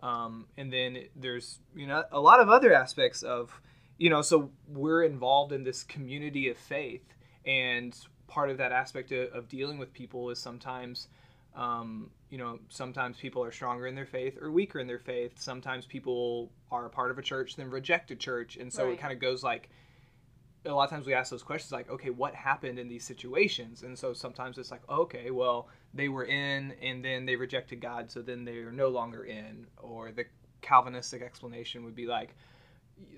Um, 0.00 0.46
and 0.58 0.70
then 0.72 1.04
there's 1.16 1.60
you 1.74 1.86
know 1.86 2.04
a 2.12 2.20
lot 2.20 2.40
of 2.40 2.48
other 2.50 2.74
aspects 2.74 3.22
of 3.22 3.60
you 3.96 4.10
know 4.10 4.22
so 4.22 4.50
we're 4.68 5.02
involved 5.02 5.52
in 5.52 5.64
this 5.64 5.82
community 5.82 6.48
of 6.48 6.58
faith 6.58 7.14
and 7.46 7.96
part 8.26 8.50
of 8.50 8.58
that 8.58 8.72
aspect 8.72 9.12
of, 9.12 9.32
of 9.32 9.48
dealing 9.48 9.78
with 9.78 9.92
people 9.92 10.30
is 10.30 10.38
sometimes 10.38 11.08
um, 11.56 12.10
you 12.30 12.38
know 12.38 12.58
sometimes 12.68 13.16
people 13.16 13.42
are 13.44 13.52
stronger 13.52 13.86
in 13.86 13.94
their 13.94 14.06
faith 14.06 14.38
or 14.42 14.50
weaker 14.50 14.80
in 14.80 14.86
their 14.86 14.98
faith. 14.98 15.32
Sometimes 15.38 15.86
people 15.86 16.50
are 16.70 16.86
a 16.86 16.90
part 16.90 17.10
of 17.10 17.18
a 17.18 17.22
church 17.22 17.56
then 17.56 17.70
reject 17.70 18.10
a 18.10 18.16
church. 18.16 18.56
And 18.56 18.72
so 18.72 18.84
Right. 18.84 18.94
it 18.94 19.00
kind 19.00 19.12
of 19.12 19.20
goes 19.20 19.42
like 19.42 19.70
a 20.66 20.72
lot 20.72 20.84
of 20.84 20.90
times 20.90 21.06
we 21.06 21.14
ask 21.14 21.30
those 21.30 21.42
questions 21.42 21.72
like 21.72 21.90
okay 21.90 22.10
what 22.10 22.34
happened 22.34 22.78
in 22.78 22.88
these 22.88 23.04
situations? 23.04 23.82
And 23.82 23.98
so 23.98 24.12
sometimes 24.12 24.58
it's 24.58 24.70
like 24.70 24.88
okay 24.88 25.30
well 25.30 25.68
they 25.92 26.08
were 26.08 26.24
in 26.24 26.74
and 26.82 27.04
then 27.04 27.26
they 27.26 27.36
rejected 27.36 27.80
god 27.80 28.10
so 28.10 28.22
then 28.22 28.44
they're 28.44 28.72
no 28.72 28.88
longer 28.88 29.24
in. 29.24 29.66
Or 29.78 30.12
the 30.12 30.26
calvinistic 30.60 31.22
explanation 31.22 31.84
would 31.84 31.94
be 31.94 32.06
like 32.06 32.34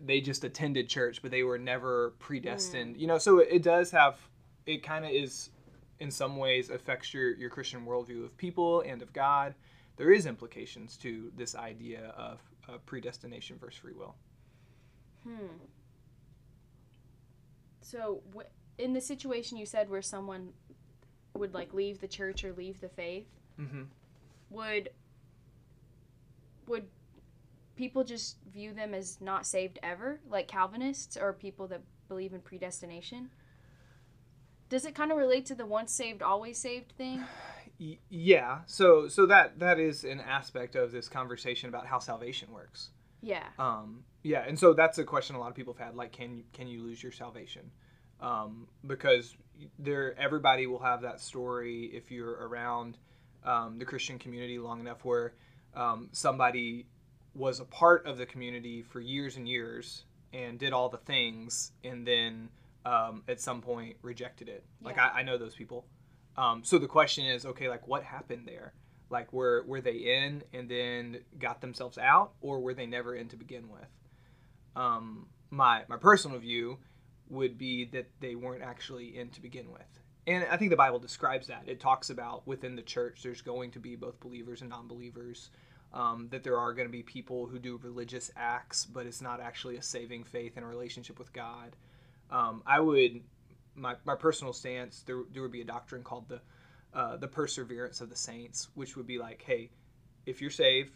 they 0.05 0.21
just 0.21 0.43
attended 0.45 0.89
church 0.89 1.23
but 1.23 1.31
they 1.31 1.43
were 1.43 1.59
never 1.59 2.15
predestined. 2.19 2.97
You 2.97 3.07
know 3.07 3.19
so 3.19 3.39
it, 3.39 3.49
it 3.51 3.63
does 3.63 3.91
have 3.91 4.19
it 4.67 4.83
kind 4.83 5.05
of 5.05 5.11
is 5.11 5.51
in 6.01 6.11
some 6.11 6.37
ways 6.37 6.69
affects 6.69 7.15
your, 7.15 7.35
your 7.37 7.49
christian 7.49 7.87
worldview 7.87 8.25
of 8.25 8.37
people 8.37 8.81
and 8.83 9.03
of 9.03 9.13
god. 9.13 9.55
There 9.97 10.11
is 10.11 10.27
implications 10.27 10.97
to 10.99 11.33
this 11.37 11.55
idea 11.55 12.13
of 12.17 12.41
uh, 12.69 12.79
predestination 12.85 13.57
versus 13.59 13.81
free 13.81 13.95
will. 13.95 14.15
Hmm. 15.27 15.47
So, 17.87 18.21
w- 18.31 18.49
in 18.79 18.95
the 18.95 19.01
situation 19.01 19.57
you 19.57 19.65
said 19.65 19.89
where 19.89 20.03
someone 20.03 20.49
would 21.35 21.55
like 21.55 21.73
leave 21.73 22.01
the 22.01 22.09
church 22.09 22.43
or 22.43 22.53
leave 22.53 22.81
the 22.81 22.89
faith, 22.89 23.29
mm-hmm. 23.61 23.83
would 24.51 24.91
would 26.67 26.89
people 27.77 28.03
just 28.03 28.39
view 28.53 28.73
them 28.73 28.93
as 28.93 29.21
not 29.21 29.47
saved 29.47 29.79
ever, 29.85 30.19
like 30.29 30.49
Calvinists 30.49 31.17
or 31.17 31.33
people 31.33 31.69
that 31.69 31.83
believe 32.09 32.35
in 32.35 32.41
predestination? 32.41 33.31
Does 34.69 34.85
it 34.85 34.97
kind 34.97 35.13
of 35.13 35.17
relate 35.17 35.47
to 35.47 35.55
the 35.55 35.65
once 35.65 35.93
saved 35.93 36.23
always 36.23 36.59
saved 36.59 36.91
thing? 36.99 37.23
Yeah 38.09 38.61
so 38.67 39.07
so 39.07 39.27
that 39.27 39.61
that 39.61 39.79
is 39.79 40.03
an 40.03 40.19
aspect 40.19 40.75
of 40.75 40.91
this 40.91 41.09
conversation 41.09 41.69
about 41.69 41.87
how 41.87 42.01
salvation 42.01 42.51
works 42.51 42.89
Yeah. 43.27 43.49
um 43.59 44.05
yeah 44.23 44.45
and 44.47 44.59
so 44.59 44.73
that's 44.73 44.99
a 44.99 45.05
question 45.05 45.37
a 45.37 45.41
lot 45.41 45.49
of 45.51 45.55
people 45.55 45.75
have 45.75 45.87
had 45.89 45.97
like 45.97 46.13
can 46.13 46.37
you 46.39 46.45
can 46.53 46.69
you 46.69 46.83
lose 46.83 47.03
your 47.03 47.13
salvation 47.13 47.71
um 48.21 48.67
because 48.87 49.37
there 49.79 50.19
everybody 50.19 50.67
will 50.67 50.79
have 50.79 51.03
that 51.03 51.21
story 51.21 51.91
if 51.93 52.11
you're 52.11 52.35
around 52.47 52.99
um, 53.45 53.79
the 53.79 53.85
christian 53.85 54.19
community 54.19 54.59
long 54.59 54.81
enough 54.81 55.05
where 55.05 55.35
um, 55.75 56.09
somebody 56.13 56.87
was 57.35 57.61
a 57.61 57.65
part 57.65 58.07
of 58.07 58.17
the 58.19 58.27
community 58.27 58.83
for 58.83 59.01
years 59.01 59.37
and 59.37 59.49
years 59.49 60.05
and 60.33 60.59
did 60.59 60.73
all 60.73 60.89
the 60.89 60.99
things 60.99 61.73
and 61.85 62.07
then 62.07 62.49
um, 62.85 63.23
at 63.29 63.41
some 63.41 63.61
point 63.61 63.97
rejected 64.03 64.49
it 64.49 64.65
like 64.83 64.97
Yeah. 64.97 65.11
I, 65.15 65.21
I 65.21 65.23
know 65.23 65.37
those 65.39 65.55
people 65.55 65.85
um, 66.37 66.63
so 66.65 66.79
the 66.79 66.87
question 66.87 67.25
is, 67.25 67.47
okay, 67.47 67.69
like 67.69 67.89
what 67.89 68.03
happened 68.03 68.47
there? 68.47 68.75
Like 69.11 69.33
were 69.33 69.65
were 69.67 69.81
they 69.81 69.93
in 69.93 70.43
and 70.53 70.69
then 70.69 71.21
got 71.39 71.61
themselves 71.61 71.99
out, 71.99 72.33
or 72.41 72.61
were 72.61 72.75
they 72.75 72.87
never 72.87 73.15
in 73.15 73.29
to 73.29 73.37
begin 73.37 73.69
with? 73.69 73.89
Um, 74.75 75.29
my 75.51 75.85
my 75.89 75.97
personal 75.97 76.39
view 76.39 76.79
would 77.29 77.59
be 77.59 77.85
that 77.87 78.09
they 78.21 78.35
weren't 78.35 78.63
actually 78.63 79.17
in 79.17 79.31
to 79.31 79.41
begin 79.41 79.71
with, 79.71 80.01
and 80.27 80.45
I 80.51 80.57
think 80.57 80.71
the 80.71 80.77
Bible 80.77 80.99
describes 80.99 81.47
that. 81.47 81.65
It 81.67 81.81
talks 81.81 82.11
about 82.11 82.47
within 82.47 82.77
the 82.77 82.83
church, 82.83 83.23
there's 83.23 83.43
going 83.43 83.71
to 83.73 83.79
be 83.79 83.97
both 83.97 84.21
believers 84.21 84.61
and 84.61 84.71
non-believers. 84.71 85.51
Um, 85.93 86.29
that 86.31 86.43
there 86.43 86.59
are 86.59 86.75
going 86.75 86.89
to 86.89 86.93
be 86.93 87.05
people 87.05 87.47
who 87.47 87.59
do 87.59 87.81
religious 87.83 88.31
acts, 88.37 88.85
but 88.85 89.07
it's 89.07 89.23
not 89.23 89.41
actually 89.41 89.77
a 89.77 89.83
saving 89.83 90.25
faith 90.25 90.55
and 90.57 90.65
a 90.65 90.69
relationship 90.69 91.19
with 91.19 91.33
God. 91.33 91.77
Um, 92.29 92.63
I 92.67 92.81
would 92.81 93.23
my, 93.77 93.95
my 94.05 94.15
personal 94.15 94.53
stance, 94.53 95.03
there, 95.07 95.23
there 95.33 95.43
would 95.43 95.53
be 95.53 95.61
a 95.61 95.67
doctrine 95.67 96.03
called 96.03 96.29
the 96.29 96.41
uh, 96.97 97.15
the 97.19 97.29
perseverance 97.29 98.01
of 98.01 98.09
the 98.09 98.17
saints, 98.17 98.69
which 98.75 98.97
would 98.97 99.07
be 99.07 99.19
like, 99.19 99.43
hey, 99.47 99.71
if 100.25 100.41
you're 100.41 100.51
saved, 100.51 100.93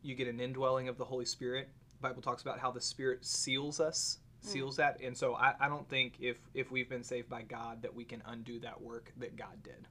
you 0.00 0.14
get 0.14 0.26
an 0.26 0.40
indwelling 0.40 0.88
of 0.88 0.96
the 0.96 1.04
Holy 1.04 1.26
Spirit. 1.26 1.68
The 2.00 2.08
Bible 2.08 2.22
talks 2.22 2.40
about 2.40 2.58
how 2.58 2.70
the 2.70 2.80
Spirit 2.80 3.22
seals 3.22 3.78
us, 3.78 4.18
seals 4.40 4.76
that, 4.76 4.98
and 5.02 5.14
so 5.16 5.34
I, 5.34 5.52
I 5.60 5.68
don't 5.68 5.86
think 5.88 6.14
if 6.20 6.38
if 6.54 6.72
we've 6.72 6.88
been 6.88 7.04
saved 7.04 7.28
by 7.28 7.42
God 7.42 7.82
that 7.82 7.94
we 7.94 8.04
can 8.04 8.22
undo 8.26 8.58
that 8.60 8.80
work 8.80 9.12
that 9.18 9.36
God 9.36 9.62
did. 9.62 9.86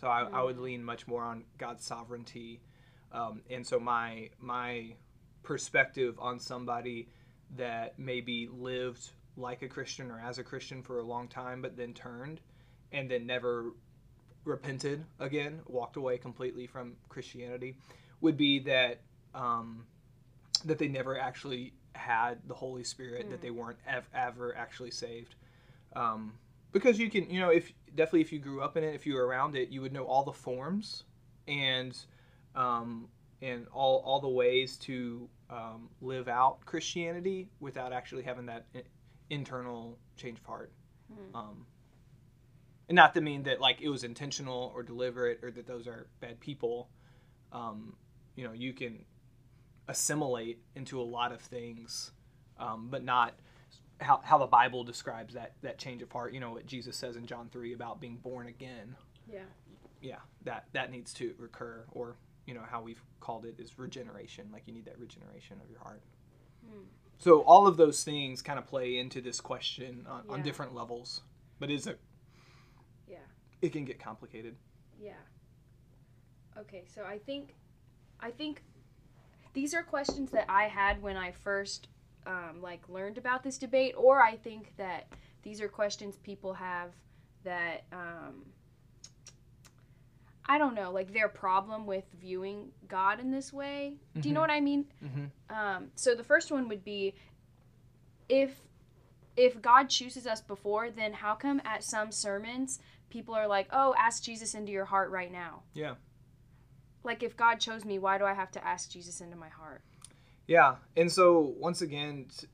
So 0.00 0.06
I, 0.06 0.22
I 0.32 0.42
would 0.42 0.58
lean 0.58 0.84
much 0.84 1.08
more 1.08 1.24
on 1.24 1.44
God's 1.58 1.84
sovereignty, 1.84 2.62
um, 3.10 3.42
and 3.50 3.66
so 3.66 3.80
my 3.80 4.30
my 4.38 4.94
perspective 5.42 6.16
on 6.20 6.38
somebody 6.38 7.08
that 7.56 7.98
maybe 7.98 8.48
lived 8.50 9.10
like 9.36 9.62
a 9.62 9.68
Christian 9.68 10.12
or 10.12 10.20
as 10.20 10.38
a 10.38 10.44
Christian 10.44 10.80
for 10.80 11.00
a 11.00 11.04
long 11.04 11.26
time, 11.26 11.60
but 11.60 11.76
then 11.76 11.92
turned 11.92 12.40
and 12.92 13.10
then 13.10 13.26
never 13.26 13.72
repented 14.46 15.04
again, 15.20 15.60
walked 15.66 15.96
away 15.96 16.18
completely 16.18 16.66
from 16.66 16.96
Christianity, 17.08 17.76
would 18.20 18.36
be 18.36 18.60
that 18.60 19.00
um, 19.34 19.84
that 20.64 20.78
they 20.78 20.88
never 20.88 21.18
actually 21.18 21.72
had 21.94 22.38
the 22.46 22.54
Holy 22.54 22.84
Spirit, 22.84 23.30
that 23.30 23.40
they 23.42 23.50
weren't 23.50 23.78
ev- 23.86 24.08
ever 24.14 24.56
actually 24.56 24.90
saved. 24.90 25.34
Um, 25.94 26.32
because 26.72 26.98
you 26.98 27.10
can, 27.10 27.28
you 27.30 27.40
know, 27.40 27.50
if 27.50 27.72
definitely 27.94 28.20
if 28.20 28.32
you 28.32 28.38
grew 28.38 28.60
up 28.62 28.76
in 28.76 28.84
it, 28.84 28.94
if 28.94 29.06
you 29.06 29.14
were 29.14 29.26
around 29.26 29.56
it, 29.56 29.70
you 29.70 29.80
would 29.82 29.92
know 29.92 30.04
all 30.04 30.24
the 30.24 30.32
forms 30.32 31.04
and 31.48 31.96
um, 32.54 33.08
and 33.42 33.66
all 33.72 34.02
all 34.04 34.20
the 34.20 34.28
ways 34.28 34.76
to 34.78 35.28
um, 35.50 35.88
live 36.00 36.28
out 36.28 36.64
Christianity 36.66 37.48
without 37.60 37.92
actually 37.92 38.22
having 38.22 38.46
that 38.46 38.66
internal 39.30 39.98
change 40.16 40.38
of 40.38 40.44
heart. 40.46 40.72
Um, 41.34 41.66
and 42.88 42.96
not 42.96 43.14
to 43.14 43.20
mean 43.20 43.44
that 43.44 43.60
like 43.60 43.80
it 43.80 43.88
was 43.88 44.04
intentional 44.04 44.72
or 44.74 44.82
deliberate 44.82 45.40
or 45.42 45.50
that 45.50 45.66
those 45.66 45.86
are 45.86 46.06
bad 46.20 46.40
people. 46.40 46.88
Um, 47.52 47.94
you 48.34 48.44
know, 48.44 48.52
you 48.52 48.72
can 48.72 49.04
assimilate 49.88 50.58
into 50.74 51.00
a 51.00 51.02
lot 51.02 51.32
of 51.32 51.40
things, 51.40 52.12
um, 52.58 52.88
but 52.90 53.04
not 53.04 53.34
how, 54.00 54.20
how 54.22 54.38
the 54.38 54.46
Bible 54.46 54.84
describes 54.84 55.34
that 55.34 55.54
that 55.62 55.78
change 55.78 56.02
of 56.02 56.12
heart. 56.12 56.34
You 56.34 56.40
know 56.40 56.52
what 56.52 56.66
Jesus 56.66 56.96
says 56.96 57.16
in 57.16 57.26
John 57.26 57.48
three 57.50 57.72
about 57.72 58.00
being 58.00 58.16
born 58.16 58.46
again. 58.46 58.96
Yeah. 59.32 59.40
Yeah, 60.02 60.18
that 60.44 60.66
that 60.72 60.90
needs 60.90 61.14
to 61.14 61.34
recur, 61.38 61.84
or 61.92 62.16
you 62.44 62.54
know 62.54 62.62
how 62.68 62.82
we've 62.82 63.02
called 63.20 63.46
it 63.46 63.58
is 63.58 63.78
regeneration. 63.78 64.48
Like 64.52 64.64
you 64.66 64.74
need 64.74 64.84
that 64.84 64.98
regeneration 64.98 65.60
of 65.64 65.70
your 65.70 65.80
heart. 65.80 66.02
So 67.18 67.40
all 67.40 67.66
of 67.66 67.76
those 67.78 68.04
things 68.04 68.42
kind 68.42 68.58
of 68.58 68.66
play 68.66 68.98
into 68.98 69.22
this 69.22 69.40
question 69.40 70.06
on, 70.08 70.24
on 70.28 70.42
different 70.42 70.74
levels, 70.74 71.22
but 71.58 71.70
is 71.70 71.86
a 71.86 71.90
Yeah. 71.90 71.96
It 73.66 73.72
can 73.72 73.84
get 73.84 73.98
complicated. 73.98 74.56
Yeah. 75.00 75.12
Okay, 76.58 76.84
so 76.94 77.04
I 77.04 77.18
think, 77.18 77.54
I 78.20 78.30
think, 78.30 78.62
these 79.52 79.74
are 79.74 79.82
questions 79.82 80.30
that 80.30 80.46
I 80.48 80.64
had 80.64 81.02
when 81.02 81.16
I 81.16 81.32
first, 81.32 81.88
um, 82.26 82.60
like 82.62 82.88
learned 82.88 83.18
about 83.18 83.42
this 83.42 83.58
debate, 83.58 83.94
or 83.96 84.22
I 84.22 84.36
think 84.36 84.72
that 84.76 85.12
these 85.42 85.60
are 85.60 85.68
questions 85.68 86.16
people 86.16 86.54
have 86.54 86.92
that, 87.44 87.84
um, 87.92 88.44
I 90.48 90.58
don't 90.58 90.74
know, 90.74 90.92
like 90.92 91.12
their 91.12 91.28
problem 91.28 91.86
with 91.86 92.04
viewing 92.20 92.70
God 92.88 93.18
in 93.20 93.30
this 93.30 93.52
way. 93.52 93.96
Do 94.20 94.28
you 94.28 94.34
know 94.34 94.40
Mhm. 94.40 94.42
what 94.44 94.50
I 94.50 94.60
mean? 94.60 94.86
Mm-hmm. 95.02 95.54
Um, 95.54 95.90
so 95.96 96.14
the 96.14 96.22
first 96.24 96.50
one 96.52 96.68
would 96.68 96.84
be 96.84 97.14
if 98.28 98.62
if 99.36 99.60
God 99.60 99.90
chooses 99.90 100.26
us 100.26 100.40
before, 100.40 100.90
then 100.90 101.12
how 101.12 101.34
come 101.34 101.60
at 101.66 101.84
some 101.84 102.10
sermons 102.10 102.80
people 103.10 103.34
are 103.34 103.46
like, 103.46 103.68
"Oh, 103.72 103.94
ask 103.98 104.22
Jesus 104.22 104.54
into 104.54 104.72
your 104.72 104.84
heart 104.84 105.10
right 105.10 105.32
now." 105.32 105.62
Yeah. 105.74 105.94
Like 107.04 107.22
if 107.22 107.36
God 107.36 107.56
chose 107.56 107.84
me, 107.84 107.98
why 107.98 108.18
do 108.18 108.24
I 108.24 108.34
have 108.34 108.50
to 108.52 108.66
ask 108.66 108.90
Jesus 108.90 109.20
into 109.20 109.36
my 109.36 109.48
heart? 109.48 109.82
Yeah, 110.46 110.76
and 110.96 111.10
so 111.10 111.54
once 111.58 111.82
again, 111.82 112.26
t- 112.36 112.46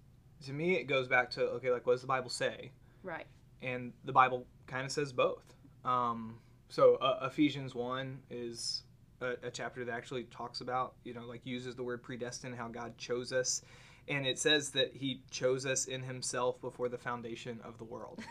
to 0.47 0.53
me, 0.53 0.75
it 0.75 0.85
goes 0.85 1.09
back 1.09 1.31
to 1.33 1.43
okay, 1.43 1.71
like 1.71 1.87
what 1.87 1.95
does 1.95 2.03
the 2.03 2.07
Bible 2.07 2.31
say? 2.31 2.71
Right. 3.03 3.27
And 3.63 3.93
the 4.05 4.13
Bible 4.13 4.47
kind 4.67 4.85
of 4.85 4.93
says 4.93 5.13
both. 5.13 5.55
Um, 5.85 6.39
so 6.69 6.97
uh, 6.97 7.27
Ephesians 7.27 7.75
one 7.75 8.21
is 8.31 8.83
a, 9.21 9.35
a 9.45 9.51
chapter 9.51 9.85
that 9.85 9.93
actually 9.93 10.25
talks 10.25 10.61
about 10.61 10.95
you 11.05 11.15
know 11.15 11.27
like 11.27 11.45
uses 11.45 11.75
the 11.75 11.83
word 11.83 12.03
predestined, 12.03 12.55
how 12.55 12.69
God 12.69 12.97
chose 12.99 13.33
us, 13.33 13.63
and 14.09 14.27
it 14.27 14.39
says 14.39 14.71
that 14.71 14.95
He 14.95 15.23
chose 15.31 15.67
us 15.67 15.87
in 15.87 16.03
Himself 16.03 16.61
before 16.61 16.89
the 16.89 16.99
foundation 16.99 17.61
of 17.65 17.79
the 17.79 17.85
world. 17.85 18.21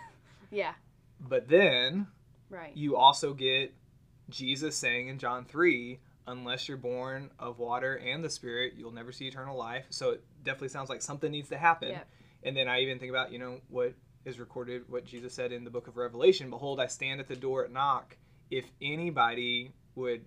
Yeah. 0.53 0.73
But 1.21 1.47
then 1.47 2.07
Right. 2.49 2.75
you 2.75 2.97
also 2.97 3.33
get 3.33 3.73
Jesus 4.29 4.75
saying 4.75 5.07
in 5.07 5.19
John 5.19 5.45
3, 5.45 5.99
unless 6.27 6.67
you're 6.67 6.77
born 6.77 7.31
of 7.39 7.59
water 7.59 7.95
and 7.97 8.23
the 8.23 8.29
Spirit, 8.29 8.73
you'll 8.75 8.91
never 8.91 9.11
see 9.11 9.27
eternal 9.27 9.57
life. 9.57 9.85
So 9.89 10.11
it 10.11 10.23
definitely 10.43 10.69
sounds 10.69 10.89
like 10.89 11.01
something 11.01 11.31
needs 11.31 11.49
to 11.49 11.57
happen. 11.57 11.91
And 12.43 12.55
then 12.57 12.67
I 12.67 12.81
even 12.81 12.99
think 12.99 13.09
about, 13.09 13.31
you 13.31 13.39
know, 13.39 13.61
what 13.69 13.93
is 14.25 14.39
recorded, 14.39 14.87
what 14.89 15.05
Jesus 15.05 15.33
said 15.33 15.51
in 15.51 15.63
the 15.63 15.69
book 15.69 15.87
of 15.87 15.97
Revelation 15.97 16.49
Behold, 16.49 16.79
I 16.79 16.87
stand 16.87 17.19
at 17.19 17.27
the 17.27 17.35
door 17.35 17.63
and 17.63 17.73
knock. 17.73 18.17
If 18.49 18.71
anybody 18.81 19.73
would 19.95 20.25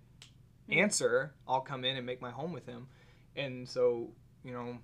Mhm. 0.68 0.76
answer, 0.76 1.34
I'll 1.46 1.60
come 1.60 1.84
in 1.84 1.96
and 1.96 2.06
make 2.06 2.20
my 2.20 2.30
home 2.30 2.52
with 2.52 2.66
him. 2.66 2.88
And 3.36 3.68
so, 3.68 4.12
you 4.44 4.52
know, 4.52 4.78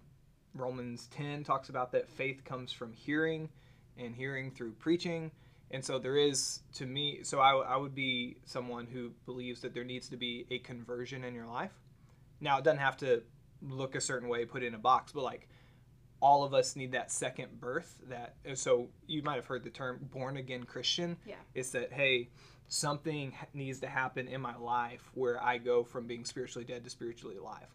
Romans 0.54 1.06
10 1.08 1.44
talks 1.44 1.68
about 1.68 1.92
that 1.92 2.08
faith 2.08 2.44
comes 2.44 2.72
from 2.72 2.92
hearing 2.92 3.48
and 3.96 4.14
hearing 4.14 4.50
through 4.50 4.72
preaching. 4.72 5.30
And 5.70 5.84
so 5.84 5.98
there 5.98 6.16
is, 6.16 6.60
to 6.74 6.86
me, 6.86 7.20
so 7.22 7.38
I, 7.38 7.52
I 7.54 7.76
would 7.76 7.94
be 7.94 8.38
someone 8.44 8.86
who 8.86 9.12
believes 9.24 9.60
that 9.60 9.72
there 9.72 9.84
needs 9.84 10.08
to 10.08 10.16
be 10.16 10.46
a 10.50 10.58
conversion 10.58 11.22
in 11.22 11.34
your 11.34 11.46
life. 11.46 11.72
Now, 12.40 12.58
it 12.58 12.64
doesn't 12.64 12.80
have 12.80 12.96
to 12.98 13.22
look 13.62 13.94
a 13.94 14.00
certain 14.00 14.28
way, 14.28 14.44
put 14.44 14.62
in 14.62 14.74
a 14.74 14.78
box, 14.78 15.12
but 15.12 15.22
like 15.22 15.48
all 16.20 16.44
of 16.44 16.54
us 16.54 16.76
need 16.76 16.92
that 16.92 17.10
second 17.10 17.60
birth. 17.60 18.00
That 18.08 18.34
so 18.54 18.88
you 19.06 19.22
might 19.22 19.36
have 19.36 19.46
heard 19.46 19.64
the 19.64 19.70
term 19.70 19.98
born 20.12 20.36
again 20.36 20.64
Christian. 20.64 21.16
Yeah. 21.26 21.36
It's 21.54 21.70
that 21.70 21.92
hey, 21.92 22.30
something 22.68 23.32
needs 23.54 23.80
to 23.80 23.88
happen 23.88 24.28
in 24.28 24.40
my 24.40 24.56
life 24.56 25.10
where 25.14 25.42
I 25.42 25.58
go 25.58 25.82
from 25.82 26.06
being 26.06 26.24
spiritually 26.24 26.64
dead 26.64 26.84
to 26.84 26.90
spiritually 26.90 27.36
alive. 27.36 27.68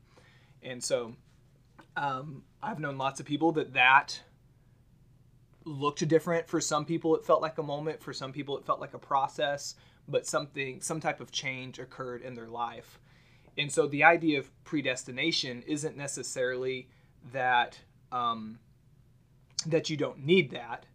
And 0.64 0.84
so 0.84 1.16
um, 1.98 2.44
I've 2.62 2.80
known 2.80 2.98
lots 2.98 3.20
of 3.20 3.26
people 3.26 3.52
that 3.54 3.74
that 3.74 4.20
looked 5.66 6.08
different. 6.08 6.48
For 6.48 6.62
some 6.62 6.86
people, 6.86 7.16
it 7.16 7.26
felt 7.26 7.42
like 7.42 7.58
a 7.58 7.64
moment. 7.64 8.02
For 8.02 8.14
some 8.14 8.32
people, 8.32 8.58
it 8.58 8.66
felt 8.66 8.80
like 8.80 8.94
a 8.94 9.00
process. 9.00 9.76
But 10.08 10.28
something, 10.28 10.82
some 10.82 11.00
type 11.00 11.20
of 11.20 11.32
change 11.32 11.80
occurred 11.80 12.22
in 12.22 12.36
their 12.36 12.48
life. 12.48 13.00
And 13.58 13.72
so 13.72 13.88
the 13.88 14.04
idea 14.04 14.40
of 14.40 14.52
predestination 14.64 15.64
isn't 15.66 15.98
necessarily 15.98 16.90
that 17.32 17.80
um, 18.12 18.60
that 19.66 19.90
you 19.90 19.98
don't 19.98 20.24
need 20.24 20.52
that. 20.52 20.86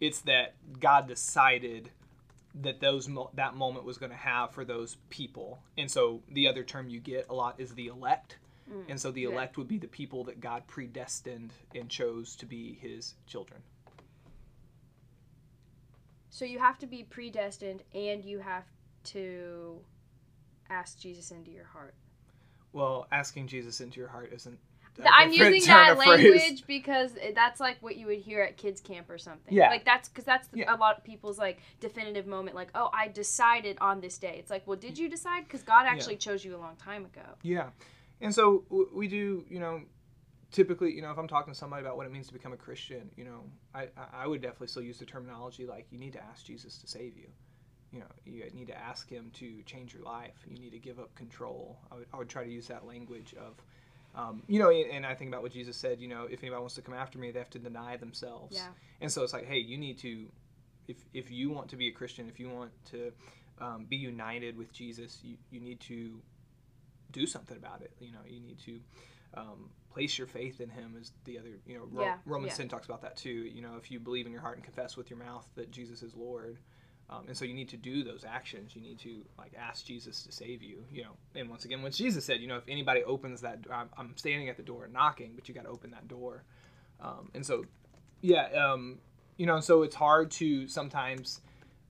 It's 0.00 0.20
that 0.22 0.54
God 0.80 1.06
decided 1.06 1.90
that 2.62 2.80
those 2.80 3.08
that 3.34 3.54
moment 3.54 3.84
was 3.84 3.98
going 3.98 4.10
to 4.10 4.16
have 4.16 4.52
for 4.52 4.64
those 4.64 4.96
people. 5.08 5.62
And 5.78 5.90
so 5.90 6.22
the 6.30 6.48
other 6.48 6.64
term 6.64 6.88
you 6.88 6.98
get 7.00 7.26
a 7.28 7.34
lot 7.34 7.60
is 7.60 7.74
the 7.74 7.86
elect. 7.86 8.38
Mm, 8.72 8.84
and 8.88 9.00
so 9.00 9.10
the 9.10 9.22
yeah. 9.22 9.28
elect 9.28 9.56
would 9.56 9.68
be 9.68 9.78
the 9.78 9.86
people 9.86 10.24
that 10.24 10.40
God 10.40 10.66
predestined 10.66 11.52
and 11.74 11.88
chose 11.88 12.34
to 12.36 12.46
be 12.46 12.78
his 12.80 13.14
children. 13.26 13.60
So 16.30 16.44
you 16.44 16.58
have 16.58 16.78
to 16.78 16.86
be 16.86 17.02
predestined 17.02 17.82
and 17.94 18.24
you 18.24 18.38
have 18.38 18.64
to 19.04 19.78
ask 20.68 20.98
Jesus 20.98 21.30
into 21.30 21.50
your 21.50 21.64
heart. 21.64 21.94
Well, 22.72 23.06
asking 23.10 23.48
Jesus 23.48 23.80
into 23.80 23.98
your 23.98 24.08
heart 24.08 24.32
isn't 24.32 24.58
I'm 25.06 25.32
using 25.32 25.64
that 25.66 25.98
language 25.98 26.64
because 26.66 27.12
that's 27.34 27.60
like 27.60 27.78
what 27.80 27.96
you 27.96 28.06
would 28.06 28.18
hear 28.18 28.42
at 28.42 28.56
kids 28.56 28.80
camp 28.80 29.08
or 29.08 29.18
something. 29.18 29.54
Yeah. 29.54 29.68
Like 29.68 29.84
that's 29.84 30.08
because 30.08 30.24
that's 30.24 30.48
the, 30.48 30.58
yeah. 30.58 30.74
a 30.74 30.76
lot 30.76 30.98
of 30.98 31.04
people's 31.04 31.38
like 31.38 31.60
definitive 31.80 32.26
moment. 32.26 32.56
Like, 32.56 32.70
oh, 32.74 32.90
I 32.92 33.08
decided 33.08 33.78
on 33.80 34.00
this 34.00 34.18
day. 34.18 34.36
It's 34.38 34.50
like, 34.50 34.66
well, 34.66 34.76
did 34.76 34.94
mm. 34.94 34.98
you 34.98 35.08
decide? 35.08 35.44
Because 35.44 35.62
God 35.62 35.86
actually 35.86 36.14
yeah. 36.14 36.20
chose 36.20 36.44
you 36.44 36.56
a 36.56 36.58
long 36.58 36.76
time 36.76 37.04
ago. 37.04 37.22
Yeah, 37.42 37.68
and 38.20 38.34
so 38.34 38.64
we 38.92 39.08
do. 39.08 39.44
You 39.48 39.60
know, 39.60 39.82
typically, 40.50 40.92
you 40.92 41.02
know, 41.02 41.10
if 41.10 41.18
I'm 41.18 41.28
talking 41.28 41.52
to 41.52 41.58
somebody 41.58 41.82
about 41.82 41.96
what 41.96 42.06
it 42.06 42.12
means 42.12 42.26
to 42.28 42.32
become 42.32 42.52
a 42.52 42.56
Christian, 42.56 43.10
you 43.16 43.24
know, 43.24 43.44
I 43.74 43.88
I 44.12 44.26
would 44.26 44.42
definitely 44.42 44.68
still 44.68 44.82
use 44.82 44.98
the 44.98 45.06
terminology 45.06 45.66
like 45.66 45.86
you 45.90 45.98
need 45.98 46.12
to 46.14 46.22
ask 46.22 46.44
Jesus 46.44 46.78
to 46.78 46.86
save 46.86 47.16
you. 47.16 47.28
You 47.92 48.00
know, 48.00 48.06
you 48.24 48.44
need 48.54 48.68
to 48.68 48.78
ask 48.78 49.08
Him 49.08 49.30
to 49.34 49.62
change 49.62 49.92
your 49.92 50.04
life. 50.04 50.36
You 50.46 50.58
need 50.58 50.70
to 50.70 50.78
give 50.78 51.00
up 51.00 51.14
control. 51.16 51.78
I 51.90 51.96
would, 51.96 52.06
I 52.14 52.18
would 52.18 52.28
try 52.28 52.44
to 52.44 52.50
use 52.50 52.68
that 52.68 52.86
language 52.86 53.34
of 53.34 53.56
um, 54.14 54.42
you 54.48 54.58
know, 54.58 54.70
and 54.70 55.06
I 55.06 55.14
think 55.14 55.30
about 55.30 55.42
what 55.42 55.52
Jesus 55.52 55.76
said. 55.76 56.00
You 56.00 56.08
know, 56.08 56.24
if 56.24 56.42
anybody 56.42 56.60
wants 56.60 56.74
to 56.74 56.82
come 56.82 56.94
after 56.94 57.18
me, 57.18 57.30
they 57.30 57.38
have 57.38 57.50
to 57.50 57.58
deny 57.58 57.96
themselves. 57.96 58.56
Yeah. 58.56 58.68
And 59.00 59.10
so 59.10 59.22
it's 59.22 59.32
like, 59.32 59.46
hey, 59.46 59.58
you 59.58 59.78
need 59.78 59.98
to, 59.98 60.26
if 60.88 60.96
if 61.14 61.30
you 61.30 61.50
want 61.50 61.68
to 61.70 61.76
be 61.76 61.88
a 61.88 61.92
Christian, 61.92 62.28
if 62.28 62.40
you 62.40 62.48
want 62.48 62.72
to 62.90 63.12
um, 63.60 63.86
be 63.88 63.96
united 63.96 64.56
with 64.56 64.72
Jesus, 64.72 65.18
you 65.22 65.36
you 65.50 65.60
need 65.60 65.80
to 65.82 66.20
do 67.12 67.26
something 67.26 67.56
about 67.56 67.82
it. 67.82 67.92
You 68.00 68.12
know, 68.12 68.20
you 68.26 68.40
need 68.40 68.58
to 68.60 68.80
um, 69.34 69.70
place 69.92 70.16
your 70.18 70.26
faith 70.26 70.60
in 70.60 70.70
Him. 70.70 70.96
Is 71.00 71.12
the 71.24 71.38
other, 71.38 71.50
you 71.66 71.78
know, 71.78 72.02
yeah. 72.02 72.16
Romans 72.26 72.52
yeah. 72.52 72.58
ten 72.58 72.68
talks 72.68 72.86
about 72.86 73.02
that 73.02 73.16
too. 73.16 73.30
You 73.30 73.62
know, 73.62 73.76
if 73.76 73.90
you 73.90 74.00
believe 74.00 74.26
in 74.26 74.32
your 74.32 74.40
heart 74.40 74.56
and 74.56 74.64
confess 74.64 74.96
with 74.96 75.10
your 75.10 75.18
mouth 75.18 75.46
that 75.56 75.70
Jesus 75.70 76.02
is 76.02 76.14
Lord. 76.14 76.58
Um, 77.10 77.24
and 77.26 77.36
so 77.36 77.44
you 77.44 77.54
need 77.54 77.68
to 77.70 77.76
do 77.76 78.04
those 78.04 78.24
actions. 78.24 78.76
You 78.76 78.82
need 78.82 79.00
to 79.00 79.24
like 79.36 79.52
ask 79.58 79.84
Jesus 79.84 80.22
to 80.22 80.30
save 80.32 80.62
you. 80.62 80.84
You 80.92 81.02
know, 81.02 81.10
and 81.34 81.50
once 81.50 81.64
again, 81.64 81.82
when 81.82 81.90
Jesus 81.90 82.24
said, 82.24 82.40
you 82.40 82.46
know, 82.46 82.56
if 82.56 82.68
anybody 82.68 83.02
opens 83.02 83.40
that, 83.40 83.58
I'm, 83.72 83.88
I'm 83.98 84.16
standing 84.16 84.48
at 84.48 84.56
the 84.56 84.62
door 84.62 84.88
knocking, 84.92 85.32
but 85.34 85.48
you 85.48 85.54
got 85.54 85.64
to 85.64 85.70
open 85.70 85.90
that 85.90 86.06
door. 86.06 86.44
Um, 87.00 87.30
and 87.34 87.44
so, 87.44 87.64
yeah, 88.20 88.46
um, 88.52 88.98
you 89.38 89.46
know, 89.46 89.58
so 89.58 89.82
it's 89.82 89.96
hard 89.96 90.30
to 90.32 90.68
sometimes 90.68 91.40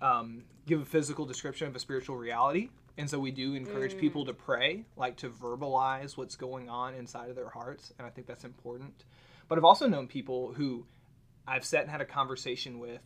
um, 0.00 0.44
give 0.66 0.80
a 0.80 0.86
physical 0.86 1.26
description 1.26 1.66
of 1.68 1.76
a 1.76 1.80
spiritual 1.80 2.16
reality. 2.16 2.70
And 3.00 3.08
so 3.08 3.18
we 3.18 3.30
do 3.30 3.54
encourage 3.54 3.94
mm. 3.94 3.98
people 3.98 4.26
to 4.26 4.34
pray, 4.34 4.84
like 4.94 5.16
to 5.18 5.30
verbalize 5.30 6.18
what's 6.18 6.36
going 6.36 6.68
on 6.68 6.92
inside 6.94 7.30
of 7.30 7.34
their 7.34 7.48
hearts. 7.48 7.94
And 7.98 8.06
I 8.06 8.10
think 8.10 8.26
that's 8.26 8.44
important. 8.44 9.04
But 9.48 9.56
I've 9.56 9.64
also 9.64 9.88
known 9.88 10.06
people 10.06 10.52
who 10.52 10.84
I've 11.48 11.64
sat 11.64 11.80
and 11.80 11.90
had 11.90 12.02
a 12.02 12.04
conversation 12.04 12.78
with 12.78 13.00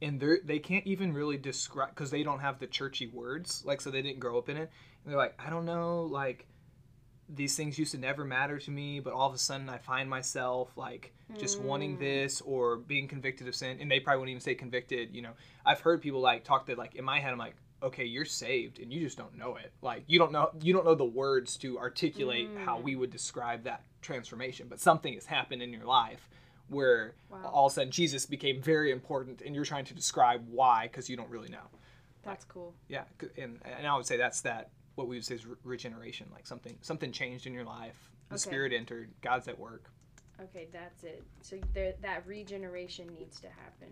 and 0.00 0.18
they 0.18 0.36
they 0.42 0.58
can't 0.58 0.86
even 0.86 1.12
really 1.12 1.36
describe 1.36 1.90
because 1.90 2.10
they 2.10 2.22
don't 2.22 2.40
have 2.40 2.58
the 2.58 2.66
churchy 2.66 3.06
words 3.06 3.62
like 3.64 3.80
so 3.80 3.90
they 3.90 4.02
didn't 4.02 4.18
grow 4.18 4.36
up 4.36 4.48
in 4.48 4.56
it 4.56 4.68
and 5.04 5.12
they're 5.12 5.16
like 5.16 5.38
i 5.38 5.48
don't 5.48 5.64
know 5.64 6.02
like 6.10 6.46
these 7.28 7.54
things 7.54 7.78
used 7.78 7.92
to 7.92 7.98
never 7.98 8.24
matter 8.24 8.58
to 8.58 8.72
me 8.72 8.98
but 8.98 9.12
all 9.12 9.28
of 9.28 9.34
a 9.34 9.38
sudden 9.38 9.68
i 9.68 9.78
find 9.78 10.10
myself 10.10 10.76
like 10.76 11.14
just 11.38 11.60
mm. 11.60 11.66
wanting 11.66 11.96
this 11.98 12.40
or 12.40 12.78
being 12.78 13.06
convicted 13.06 13.46
of 13.46 13.54
sin 13.54 13.78
and 13.80 13.88
they 13.88 14.00
probably 14.00 14.18
wouldn't 14.18 14.30
even 14.30 14.40
say 14.40 14.56
convicted 14.56 15.14
you 15.14 15.22
know 15.22 15.32
i've 15.64 15.80
heard 15.80 16.02
people 16.02 16.20
like 16.20 16.42
talk 16.42 16.66
that 16.66 16.76
like 16.76 16.96
in 16.96 17.04
my 17.04 17.20
head 17.20 17.32
i'm 17.32 17.38
like 17.38 17.54
okay 17.82 18.04
you're 18.04 18.24
saved 18.24 18.78
and 18.78 18.92
you 18.92 19.00
just 19.00 19.18
don't 19.18 19.36
know 19.36 19.56
it 19.56 19.72
like 19.82 20.04
you 20.06 20.18
don't 20.18 20.32
know 20.32 20.50
you 20.60 20.72
don't 20.72 20.84
know 20.84 20.94
the 20.94 21.04
words 21.04 21.56
to 21.56 21.78
articulate 21.78 22.48
mm. 22.48 22.64
how 22.64 22.78
we 22.78 22.94
would 22.94 23.10
describe 23.10 23.64
that 23.64 23.82
transformation 24.00 24.66
but 24.68 24.80
something 24.80 25.14
has 25.14 25.26
happened 25.26 25.62
in 25.62 25.72
your 25.72 25.84
life 25.84 26.28
where 26.72 27.14
wow. 27.30 27.50
all 27.52 27.66
of 27.66 27.72
a 27.72 27.74
sudden 27.74 27.90
Jesus 27.90 28.26
became 28.26 28.60
very 28.60 28.90
important, 28.90 29.42
and 29.42 29.54
you're 29.54 29.64
trying 29.64 29.84
to 29.86 29.94
describe 29.94 30.44
why 30.50 30.84
because 30.84 31.08
you 31.08 31.16
don't 31.16 31.30
really 31.30 31.48
know. 31.48 31.68
That's 32.24 32.44
cool. 32.44 32.74
Yeah, 32.88 33.04
and 33.36 33.58
and 33.64 33.86
I 33.86 33.96
would 33.96 34.06
say 34.06 34.16
that's 34.16 34.40
that 34.42 34.70
what 34.94 35.08
we 35.08 35.16
would 35.16 35.24
say 35.24 35.36
is 35.36 35.46
regeneration, 35.64 36.26
like 36.32 36.46
something 36.46 36.76
something 36.82 37.12
changed 37.12 37.46
in 37.46 37.52
your 37.52 37.64
life, 37.64 38.10
the 38.28 38.34
okay. 38.34 38.40
Spirit 38.40 38.72
entered, 38.72 39.10
God's 39.20 39.48
at 39.48 39.58
work. 39.58 39.90
Okay, 40.40 40.68
that's 40.72 41.04
it. 41.04 41.22
So 41.42 41.58
there, 41.74 41.94
that 42.00 42.26
regeneration 42.26 43.06
needs 43.14 43.38
to 43.40 43.48
happen. 43.48 43.88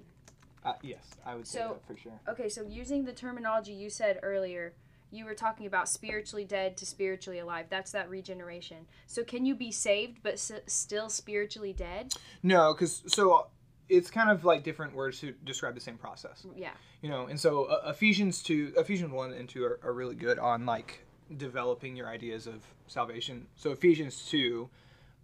Uh, 0.64 0.74
yes, 0.82 1.04
I 1.24 1.34
would 1.34 1.46
say 1.46 1.58
so, 1.58 1.68
that 1.68 1.86
for 1.86 2.00
sure. 2.00 2.20
Okay, 2.28 2.48
so 2.48 2.62
using 2.62 3.04
the 3.04 3.12
terminology 3.12 3.72
you 3.72 3.88
said 3.88 4.18
earlier, 4.22 4.74
you 5.10 5.24
were 5.24 5.34
talking 5.34 5.66
about 5.66 5.88
spiritually 5.88 6.44
dead 6.44 6.76
to 6.76 6.86
spiritually 6.86 7.38
alive. 7.38 7.66
That's 7.68 7.92
that 7.92 8.08
regeneration. 8.10 8.86
So 9.06 9.24
can 9.24 9.46
you 9.46 9.54
be 9.54 9.72
saved 9.72 10.18
but 10.22 10.34
s- 10.34 10.52
still 10.66 11.08
spiritually 11.08 11.72
dead? 11.72 12.12
No, 12.42 12.74
because 12.74 13.02
so 13.06 13.48
it's 13.88 14.10
kind 14.10 14.30
of 14.30 14.44
like 14.44 14.62
different 14.62 14.94
words 14.94 15.18
to 15.20 15.32
describe 15.44 15.74
the 15.74 15.80
same 15.80 15.96
process. 15.96 16.46
Yeah. 16.54 16.70
You 17.02 17.08
know, 17.08 17.26
and 17.26 17.40
so 17.40 17.64
uh, 17.64 17.90
Ephesians 17.90 18.42
two, 18.42 18.72
Ephesians 18.76 19.10
one 19.12 19.32
and 19.32 19.48
two 19.48 19.64
are, 19.64 19.80
are 19.82 19.92
really 19.92 20.14
good 20.14 20.38
on 20.38 20.66
like 20.66 21.04
developing 21.36 21.96
your 21.96 22.08
ideas 22.08 22.46
of 22.46 22.62
salvation. 22.86 23.46
So 23.56 23.72
Ephesians 23.72 24.28
two 24.28 24.68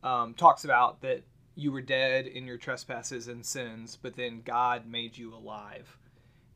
um, 0.03 0.35
talks 0.35 0.64
about 0.64 1.01
that 1.03 1.22
you 1.57 1.73
were 1.73 1.83
dead 1.83 2.27
in 2.27 2.47
your 2.47 2.59
trespasses 2.59 3.27
and 3.27 3.45
sins, 3.45 3.99
but 4.01 4.14
then 4.14 4.42
God 4.45 4.87
made 4.87 5.19
you 5.19 5.35
alive 5.35 5.99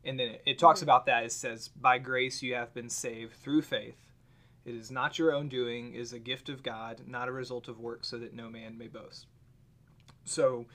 and 0.03 0.19
then 0.19 0.29
it, 0.29 0.41
it 0.45 0.59
talks 0.59 0.79
mm-hmm. 0.79 0.89
about 0.89 1.05
that. 1.05 1.23
It 1.23 1.31
says, 1.31 1.67
"By 1.67 1.97
grace 1.97 2.41
you 2.41 2.55
have 2.55 2.73
been 2.73 2.89
saved 2.89 3.33
through 3.33 3.61
faith. 3.63 3.97
It 4.65 4.75
is 4.75 4.91
not 4.91 5.19
your 5.19 5.33
own 5.33 5.49
doing; 5.49 5.93
is 5.93 6.13
a 6.13 6.19
gift 6.19 6.49
of 6.49 6.63
God, 6.63 7.01
not 7.07 7.27
a 7.27 7.31
result 7.31 7.67
of 7.67 7.79
works, 7.79 8.07
so 8.07 8.17
that 8.17 8.33
no 8.33 8.49
man 8.49 8.77
may 8.77 8.87
boast." 8.87 9.27
So, 10.23 10.65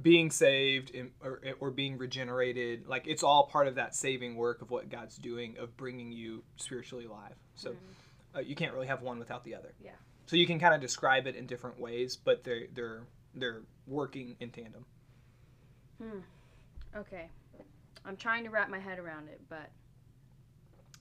being 0.00 0.30
saved 0.30 0.92
or, 1.22 1.40
or 1.60 1.70
being 1.70 1.98
regenerated, 1.98 2.86
like 2.86 3.06
it's 3.06 3.22
all 3.22 3.46
part 3.46 3.68
of 3.68 3.74
that 3.76 3.94
saving 3.94 4.36
work 4.36 4.62
of 4.62 4.70
what 4.70 4.88
God's 4.88 5.16
doing 5.16 5.56
of 5.58 5.76
bringing 5.76 6.12
you 6.12 6.42
spiritually 6.56 7.04
alive. 7.04 7.34
So, 7.54 7.70
mm-hmm. 7.70 8.36
uh, 8.36 8.40
you 8.40 8.54
can't 8.54 8.72
really 8.72 8.86
have 8.86 9.02
one 9.02 9.18
without 9.18 9.44
the 9.44 9.54
other. 9.54 9.72
Yeah. 9.80 9.92
So 10.26 10.36
you 10.36 10.46
can 10.46 10.58
kind 10.58 10.72
of 10.74 10.80
describe 10.80 11.26
it 11.26 11.36
in 11.36 11.46
different 11.46 11.78
ways, 11.78 12.16
but 12.16 12.44
they're 12.44 12.66
they're 12.74 13.02
they're 13.34 13.62
working 13.86 14.36
in 14.40 14.50
tandem. 14.50 14.84
Hmm. 16.00 16.18
Okay. 16.96 17.28
I'm 18.04 18.16
trying 18.16 18.44
to 18.44 18.50
wrap 18.50 18.68
my 18.68 18.78
head 18.78 18.98
around 18.98 19.28
it, 19.28 19.40
but 19.48 19.70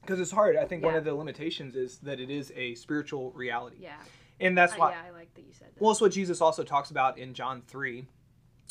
because 0.01 0.19
it's 0.19 0.31
hard. 0.31 0.55
I 0.55 0.65
think 0.65 0.81
yeah. 0.81 0.87
one 0.87 0.95
of 0.95 1.03
the 1.03 1.13
limitations 1.13 1.75
is 1.75 1.97
that 1.99 2.19
it 2.19 2.29
is 2.29 2.51
a 2.55 2.75
spiritual 2.75 3.31
reality. 3.31 3.77
Yeah. 3.79 3.97
And 4.39 4.57
that's 4.57 4.75
why. 4.77 4.89
Uh, 4.89 4.91
yeah, 4.91 5.01
I 5.07 5.11
like 5.11 5.33
that 5.35 5.41
you 5.41 5.53
said 5.53 5.67
that. 5.73 5.81
Well, 5.81 5.91
it's 5.91 6.01
what 6.01 6.11
Jesus 6.11 6.41
also 6.41 6.63
talks 6.63 6.89
about 6.91 7.17
in 7.17 7.33
John 7.33 7.61
three. 7.67 8.05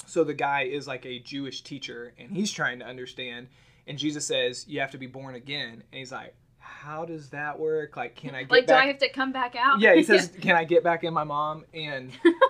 So 0.06 0.24
the 0.24 0.34
guy 0.34 0.62
is 0.62 0.88
like 0.88 1.06
a 1.06 1.20
Jewish 1.20 1.62
teacher, 1.62 2.12
and 2.18 2.36
he's 2.36 2.50
trying 2.50 2.80
to 2.80 2.86
understand. 2.86 3.48
And 3.86 3.96
Jesus 3.98 4.26
says, 4.26 4.66
"You 4.68 4.80
have 4.80 4.90
to 4.90 4.98
be 4.98 5.06
born 5.06 5.36
again." 5.36 5.84
And 5.92 5.98
he's 5.98 6.10
like, 6.10 6.34
"How 6.58 7.04
does 7.04 7.30
that 7.30 7.58
work? 7.58 7.96
Like, 7.96 8.16
can 8.16 8.34
I 8.34 8.42
get 8.42 8.50
like? 8.50 8.66
Back? 8.66 8.76
Do 8.76 8.84
I 8.84 8.86
have 8.88 8.98
to 8.98 9.08
come 9.10 9.32
back 9.32 9.54
out?" 9.54 9.80
Yeah, 9.80 9.94
he 9.94 10.02
says, 10.02 10.28
"Can 10.40 10.56
I 10.56 10.64
get 10.64 10.82
back 10.82 11.04
in 11.04 11.14
my 11.14 11.24
mom?" 11.24 11.64
And 11.72 12.10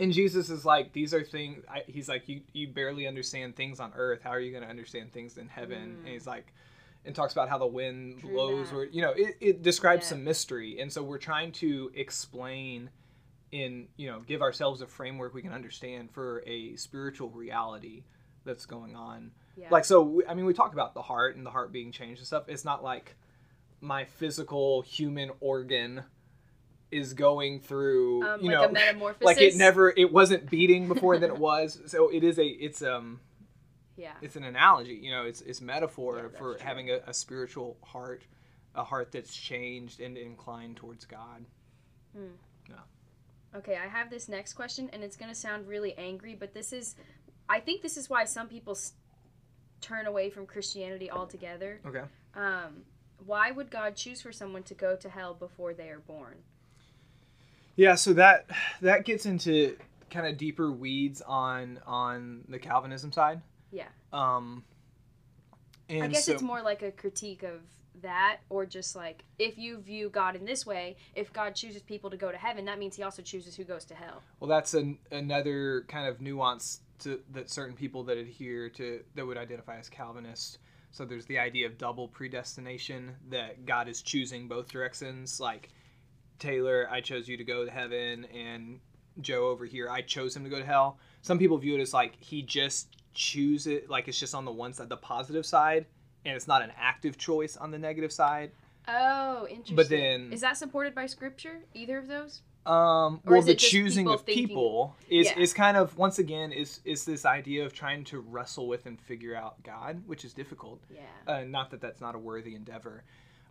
and 0.00 0.12
Jesus 0.12 0.50
is 0.50 0.64
like, 0.64 0.92
these 0.92 1.12
are 1.12 1.24
things. 1.24 1.64
I, 1.68 1.82
he's 1.86 2.08
like, 2.08 2.28
you 2.28 2.42
you 2.52 2.68
barely 2.68 3.06
understand 3.06 3.56
things 3.56 3.80
on 3.80 3.92
earth. 3.96 4.20
How 4.22 4.30
are 4.30 4.40
you 4.40 4.52
going 4.52 4.62
to 4.62 4.70
understand 4.70 5.12
things 5.12 5.38
in 5.38 5.48
heaven? 5.48 5.96
Mm. 5.96 5.98
And 6.00 6.08
he's 6.08 6.26
like, 6.26 6.52
and 7.04 7.14
talks 7.14 7.32
about 7.32 7.48
how 7.48 7.58
the 7.58 7.66
wind 7.66 8.20
True 8.20 8.30
blows, 8.30 8.70
that. 8.70 8.76
or 8.76 8.84
you 8.84 9.02
know, 9.02 9.12
it, 9.16 9.36
it 9.40 9.62
describes 9.62 10.04
yeah. 10.06 10.10
some 10.10 10.24
mystery. 10.24 10.80
And 10.80 10.92
so 10.92 11.02
we're 11.02 11.18
trying 11.18 11.52
to 11.52 11.90
explain 11.94 12.90
in 13.50 13.88
you 13.96 14.06
know 14.06 14.20
give 14.26 14.42
ourselves 14.42 14.82
a 14.82 14.86
framework 14.86 15.32
we 15.32 15.40
can 15.40 15.54
understand 15.54 16.10
for 16.10 16.42
a 16.46 16.76
spiritual 16.76 17.30
reality 17.30 18.04
that's 18.44 18.66
going 18.66 18.94
on. 18.94 19.32
Yeah. 19.56 19.68
Like 19.70 19.84
so, 19.84 20.22
I 20.28 20.34
mean, 20.34 20.46
we 20.46 20.54
talk 20.54 20.72
about 20.72 20.94
the 20.94 21.02
heart 21.02 21.36
and 21.36 21.44
the 21.44 21.50
heart 21.50 21.72
being 21.72 21.90
changed 21.90 22.20
and 22.20 22.26
stuff. 22.26 22.44
It's 22.48 22.64
not 22.64 22.84
like 22.84 23.16
my 23.80 24.04
physical 24.04 24.82
human 24.82 25.30
organ 25.40 26.04
is 26.90 27.12
going 27.14 27.60
through 27.60 28.22
um, 28.22 28.40
you 28.40 28.48
like 28.48 28.58
know 28.58 28.64
a 28.68 28.72
metamorphosis. 28.72 29.24
like 29.24 29.40
it 29.40 29.56
never 29.56 29.92
it 29.96 30.12
wasn't 30.12 30.48
beating 30.50 30.88
before 30.88 31.18
than 31.18 31.30
it 31.30 31.38
was 31.50 31.80
so 31.86 32.08
it 32.08 32.24
is 32.24 32.38
a 32.38 32.46
it's 32.46 32.82
um 32.82 33.20
Yeah. 33.96 34.12
it's 34.22 34.36
an 34.36 34.44
analogy 34.44 34.94
you 34.94 35.10
know 35.10 35.24
it's 35.24 35.40
it's 35.42 35.60
metaphor 35.60 36.16
Yeah, 36.32 36.38
for 36.38 36.54
true. 36.54 36.64
having 36.64 36.90
a, 36.90 37.00
a 37.06 37.12
spiritual 37.12 37.76
heart 37.84 38.22
a 38.74 38.84
heart 38.84 39.12
that's 39.12 39.34
changed 39.36 40.00
and 40.00 40.16
inclined 40.16 40.76
towards 40.76 41.04
god 41.04 41.44
Okay, 43.56 43.76
I 43.82 43.88
have 43.88 44.10
this 44.10 44.28
next 44.28 44.52
question, 44.52 44.90
and 44.92 45.02
it's 45.02 45.16
going 45.16 45.30
to 45.30 45.34
sound 45.34 45.66
really 45.66 45.94
angry, 45.96 46.34
but 46.38 46.52
this 46.52 46.70
is, 46.72 46.96
I 47.48 47.60
think 47.60 47.80
this 47.80 47.96
is 47.96 48.10
why 48.10 48.24
some 48.24 48.46
people 48.46 48.74
s- 48.74 48.92
turn 49.80 50.06
away 50.06 50.28
from 50.28 50.44
Christianity 50.46 51.10
altogether. 51.10 51.80
okay 51.86 52.02
Um, 52.34 52.82
why 53.24 53.50
would 53.50 53.70
God 53.70 53.96
choose 53.96 54.20
for 54.20 54.32
someone 54.32 54.64
to 54.64 54.74
go 54.74 54.96
to 54.96 55.08
hell 55.08 55.32
before 55.32 55.72
they 55.72 55.88
are 55.88 55.98
born? 55.98 56.42
Yeah 57.78 57.94
so 57.94 58.12
that 58.12 58.44
that 58.82 59.06
gets 59.06 59.24
into 59.24 59.74
kind 60.10 60.26
of 60.26 60.36
deeper 60.36 60.70
weeds 60.70 61.22
on 61.22 61.80
on 61.86 62.44
the 62.48 62.58
calvinism 62.58 63.10
side 63.10 63.40
Yeah. 63.72 63.88
um 64.12 64.64
and 65.88 66.04
I 66.04 66.08
guess 66.08 66.26
so, 66.26 66.32
it's 66.32 66.42
more 66.42 66.60
like 66.60 66.82
a 66.82 66.90
critique 66.90 67.42
of 67.42 67.62
that, 68.02 68.40
or 68.50 68.66
just 68.66 68.94
like 68.94 69.24
if 69.38 69.56
you 69.58 69.78
view 69.78 70.10
God 70.10 70.36
in 70.36 70.44
this 70.44 70.66
way, 70.66 70.96
if 71.14 71.32
God 71.32 71.54
chooses 71.54 71.82
people 71.82 72.10
to 72.10 72.16
go 72.16 72.30
to 72.30 72.36
heaven, 72.36 72.66
that 72.66 72.78
means 72.78 72.96
He 72.96 73.02
also 73.02 73.22
chooses 73.22 73.56
who 73.56 73.64
goes 73.64 73.84
to 73.86 73.94
hell. 73.94 74.22
Well, 74.38 74.48
that's 74.48 74.74
an, 74.74 74.98
another 75.10 75.84
kind 75.88 76.06
of 76.06 76.20
nuance 76.20 76.80
to 77.00 77.20
that 77.32 77.50
certain 77.50 77.74
people 77.74 78.04
that 78.04 78.18
adhere 78.18 78.68
to 78.70 79.02
that 79.14 79.26
would 79.26 79.38
identify 79.38 79.78
as 79.78 79.88
Calvinist. 79.88 80.58
So 80.90 81.04
there's 81.04 81.26
the 81.26 81.38
idea 81.38 81.66
of 81.66 81.78
double 81.78 82.08
predestination 82.08 83.14
that 83.30 83.66
God 83.66 83.88
is 83.88 84.02
choosing 84.02 84.48
both 84.48 84.68
directions. 84.70 85.40
Like 85.40 85.70
Taylor, 86.38 86.88
I 86.90 87.00
chose 87.00 87.28
you 87.28 87.36
to 87.36 87.44
go 87.44 87.64
to 87.64 87.70
heaven, 87.70 88.24
and 88.26 88.80
Joe 89.20 89.48
over 89.48 89.64
here, 89.66 89.88
I 89.90 90.02
chose 90.02 90.36
him 90.36 90.44
to 90.44 90.50
go 90.50 90.58
to 90.58 90.64
hell. 90.64 90.98
Some 91.22 91.38
people 91.38 91.58
view 91.58 91.76
it 91.76 91.80
as 91.80 91.92
like 91.92 92.16
he 92.20 92.42
just 92.42 92.96
choose 93.14 93.66
it, 93.66 93.90
like 93.90 94.08
it's 94.08 94.18
just 94.18 94.34
on 94.34 94.44
the 94.44 94.52
one 94.52 94.72
side, 94.72 94.88
the 94.88 94.96
positive 94.96 95.44
side, 95.44 95.86
and 96.24 96.36
it's 96.36 96.46
not 96.48 96.62
an 96.62 96.72
active 96.78 97.18
choice 97.18 97.56
on 97.56 97.70
the 97.70 97.78
negative 97.78 98.12
side. 98.12 98.52
Oh, 98.86 99.46
interesting. 99.48 99.76
But 99.76 99.88
then- 99.88 100.32
is 100.32 100.40
that 100.40 100.56
supported 100.56 100.94
by 100.94 101.06
Scripture? 101.06 101.64
Either 101.74 101.98
of 101.98 102.06
those? 102.06 102.42
Um, 102.64 103.20
Or 103.24 103.32
well, 103.34 103.42
the 103.42 103.54
choosing 103.54 104.04
people 104.04 104.14
of 104.14 104.22
thinking- 104.22 104.48
people 104.48 104.96
is, 105.08 105.26
Yeah. 105.26 105.38
is 105.38 105.54
kind 105.54 105.76
of 105.76 105.96
once 105.96 106.18
again 106.18 106.52
is 106.52 106.80
is 106.84 107.04
this 107.06 107.24
idea 107.24 107.64
of 107.64 107.72
trying 107.72 108.04
to 108.04 108.20
wrestle 108.20 108.68
with 108.68 108.84
and 108.84 109.00
figure 109.00 109.34
out 109.34 109.62
God, 109.62 110.02
which 110.06 110.22
is 110.24 110.34
difficult. 110.34 110.82
Yeah. 110.90 111.00
Uh, 111.26 111.44
not 111.44 111.70
that 111.70 111.80
that's 111.80 112.00
not 112.00 112.14
a 112.14 112.18
worthy 112.18 112.54
endeavor. 112.54 113.04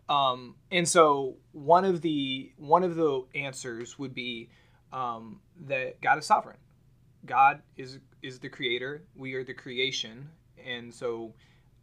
Um, 0.08 0.54
and 0.70 0.88
so 0.88 1.36
one 1.52 1.84
of 1.84 2.00
the 2.00 2.52
one 2.56 2.82
of 2.82 2.94
the 2.96 3.24
answers 3.34 3.98
would 3.98 4.14
be 4.14 4.48
um, 4.92 5.40
that 5.66 6.00
God 6.00 6.18
is 6.18 6.26
sovereign. 6.26 6.56
God 7.26 7.60
is 7.76 7.98
is 8.22 8.38
the 8.38 8.48
creator. 8.48 9.02
We 9.16 9.34
are 9.34 9.44
the 9.44 9.54
creation, 9.54 10.30
and 10.64 10.92
so 10.94 11.34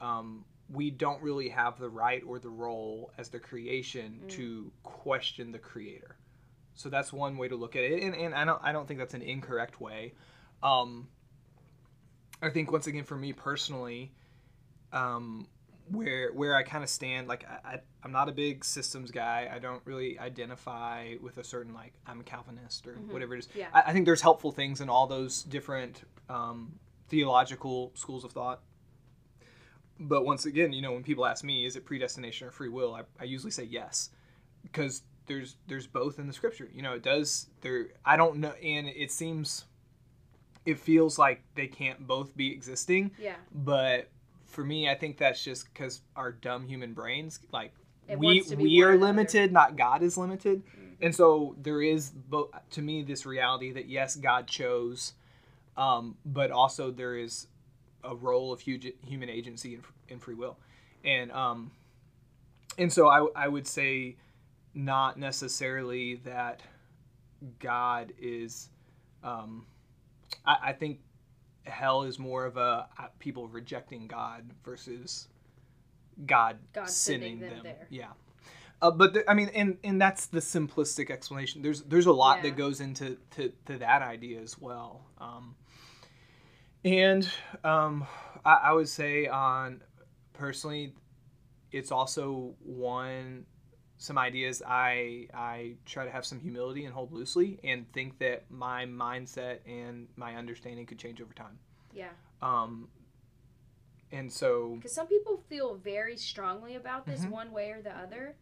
um, 0.01 0.43
we 0.71 0.89
don't 0.89 1.21
really 1.21 1.49
have 1.49 1.77
the 1.79 1.89
right 1.89 2.23
or 2.25 2.39
the 2.39 2.49
role 2.49 3.11
as 3.17 3.29
the 3.29 3.39
creation 3.39 4.21
Mm. 4.25 4.29
to 4.31 4.71
question 4.83 5.51
the 5.51 5.59
creator. 5.59 6.15
So 6.73 6.89
that's 6.89 7.13
one 7.13 7.37
way 7.37 7.47
to 7.47 7.55
look 7.55 7.75
at 7.75 7.83
it, 7.83 8.01
and, 8.03 8.15
and 8.15 8.33
I 8.33 8.43
don't 8.43 8.59
I 8.63 8.71
don't 8.71 8.87
think 8.87 8.99
that's 8.99 9.13
an 9.13 9.21
incorrect 9.21 9.79
way. 9.79 10.13
Um, 10.63 11.07
I 12.41 12.49
think 12.49 12.71
once 12.71 12.87
again 12.87 13.03
for 13.03 13.15
me 13.15 13.33
personally, 13.33 14.11
um, 14.91 15.47
where 15.91 16.31
where 16.33 16.55
I 16.55 16.63
kind 16.63 16.83
of 16.83 16.89
stand, 16.89 17.27
like 17.27 17.45
I, 17.47 17.73
I 17.75 17.79
I'm 18.03 18.11
not 18.11 18.27
a 18.29 18.31
big 18.31 18.63
systems 18.65 19.11
guy. 19.11 19.49
I 19.53 19.59
don't 19.59 19.81
really 19.85 20.17
identify 20.19 21.15
with 21.21 21.37
a 21.37 21.43
certain 21.43 21.73
like 21.73 21.93
I'm 22.07 22.19
a 22.21 22.23
Calvinist 22.23 22.87
or 22.87 22.93
Mhm. 22.93 23.11
whatever 23.11 23.35
it 23.35 23.39
is. 23.39 23.47
Yeah. 23.55 23.67
I, 23.73 23.83
I 23.87 23.93
think 23.93 24.05
there's 24.05 24.21
helpful 24.21 24.51
things 24.51 24.81
in 24.81 24.89
all 24.89 25.05
those 25.07 25.43
different 25.43 26.03
um, 26.29 26.79
theological 27.09 27.91
schools 27.95 28.23
of 28.23 28.31
thought. 28.31 28.61
But 29.99 30.25
once 30.25 30.45
again, 30.45 30.73
you 30.73 30.81
know, 30.81 30.91
when 30.91 31.03
people 31.03 31.25
ask 31.25 31.43
me, 31.43 31.65
is 31.65 31.75
it 31.75 31.85
predestination 31.85 32.47
or 32.47 32.51
free 32.51 32.67
will? 32.69 32.93
I, 32.95 33.03
I 33.19 33.23
usually 33.23 33.51
say 33.51 33.63
yes, 33.63 34.09
because 34.63 35.03
there's 35.27 35.55
there's 35.67 35.87
both 35.87 36.19
in 36.19 36.27
the 36.27 36.33
scripture. 36.33 36.69
You 36.73 36.81
know, 36.81 36.93
it 36.93 37.01
does. 37.03 37.47
There, 37.61 37.87
I 38.03 38.17
don't 38.17 38.37
know, 38.37 38.51
and 38.61 38.87
it 38.89 39.11
seems, 39.11 39.65
it 40.65 40.79
feels 40.79 41.17
like 41.17 41.43
they 41.55 41.67
can't 41.67 42.05
both 42.05 42.35
be 42.35 42.51
existing. 42.51 43.11
Yeah. 43.17 43.35
But 43.53 44.09
for 44.47 44.63
me, 44.63 44.89
I 44.89 44.95
think 44.95 45.17
that's 45.17 45.43
just 45.43 45.71
because 45.73 46.01
our 46.15 46.31
dumb 46.31 46.67
human 46.67 46.93
brains, 46.93 47.39
like 47.51 47.73
It 48.07 48.19
we 48.19 48.35
wants 48.37 48.49
to 48.49 48.55
be 48.55 48.63
we 48.63 48.81
are 48.83 48.89
or 48.89 48.91
the 48.91 48.97
other. 48.97 49.05
limited, 49.07 49.51
not 49.51 49.75
God 49.75 50.01
is 50.03 50.17
limited, 50.17 50.63
Mm. 50.65 50.95
and 51.01 51.15
so 51.15 51.55
there 51.61 51.81
is, 51.81 52.09
bo- 52.09 52.51
to 52.71 52.81
me, 52.81 53.03
this 53.03 53.25
reality 53.25 53.71
that 53.73 53.87
yes, 53.87 54.15
God 54.15 54.47
chose, 54.47 55.13
um, 55.77 56.17
but 56.25 56.51
also 56.51 56.91
there 56.91 57.15
is 57.17 57.47
a 58.03 58.15
role 58.15 58.53
of 58.53 58.61
huge 58.61 58.87
human 59.05 59.29
agency 59.29 59.73
in, 59.75 59.83
in 60.09 60.19
free 60.19 60.35
will, 60.35 60.57
and 61.03 61.31
um, 61.31 61.71
and 62.77 62.91
so 62.93 63.07
I 63.07 63.45
I 63.45 63.47
would 63.47 63.67
say 63.67 64.15
not 64.73 65.17
necessarily 65.17 66.15
that 66.25 66.61
God 67.59 68.11
is, 68.19 68.69
um, 69.23 69.65
I, 70.45 70.57
I 70.65 70.73
think 70.73 70.99
hell 71.65 72.03
is 72.03 72.19
more 72.19 72.45
of 72.45 72.57
a 72.57 72.87
uh, 72.97 73.07
people 73.19 73.47
rejecting 73.47 74.07
God 74.07 74.49
versus 74.63 75.27
God, 76.25 76.57
God 76.73 76.89
sending 76.89 77.39
sending 77.39 77.39
them 77.39 77.49
them. 77.49 77.63
there. 77.63 77.87
Yeah. 77.89 78.07
Uh, 78.81 78.91
but 78.91 79.13
the, 79.13 79.29
I 79.29 79.33
mean, 79.33 79.49
and 79.55 79.77
and 79.83 80.01
that's 80.01 80.25
the 80.27 80.39
simplistic 80.39 81.09
explanation. 81.09 81.61
There's 81.61 81.81
there's 81.83 82.05
a 82.05 82.11
lot 82.13 82.37
Yeah. 82.37 82.43
that 82.49 82.57
goes 82.57 82.81
into 82.81 83.17
to, 83.31 83.51
to 83.67 83.77
that 83.79 84.01
idea 84.01 84.41
as 84.41 84.59
well. 84.59 85.05
Um, 85.17 85.55
and 86.83 87.27
um, 87.63 88.05
I, 88.45 88.53
I 88.65 88.73
would 88.73 88.89
say 88.89 89.27
on 89.27 89.81
personally, 90.33 90.93
it's 91.71 91.91
also 91.91 92.53
one 92.63 93.45
some 93.97 94.17
ideas 94.17 94.61
I 94.65 95.27
I 95.33 95.75
try 95.85 96.03
to 96.05 96.11
have 96.11 96.25
some 96.25 96.39
humility 96.39 96.85
and 96.85 96.93
hold 96.93 97.11
loosely 97.13 97.59
and 97.63 97.91
think 97.93 98.19
that 98.19 98.49
my 98.51 98.85
mindset 98.85 99.59
and 99.65 100.07
my 100.15 100.35
understanding 100.35 100.85
could 100.85 100.99
change 100.99 101.21
over 101.21 101.33
time. 101.33 101.57
Yeah. 101.93 102.09
Um, 102.41 102.89
and 104.11 104.31
so 104.31 104.75
Because 104.75 104.93
some 104.93 105.07
people 105.07 105.37
feel 105.49 105.75
very 105.75 106.17
strongly 106.17 106.75
about 106.75 107.05
this 107.05 107.25
Mhm. 107.25 107.29
one 107.29 107.51
way 107.51 107.71
or 107.71 107.81
the 107.81 107.95
other. 107.97 108.35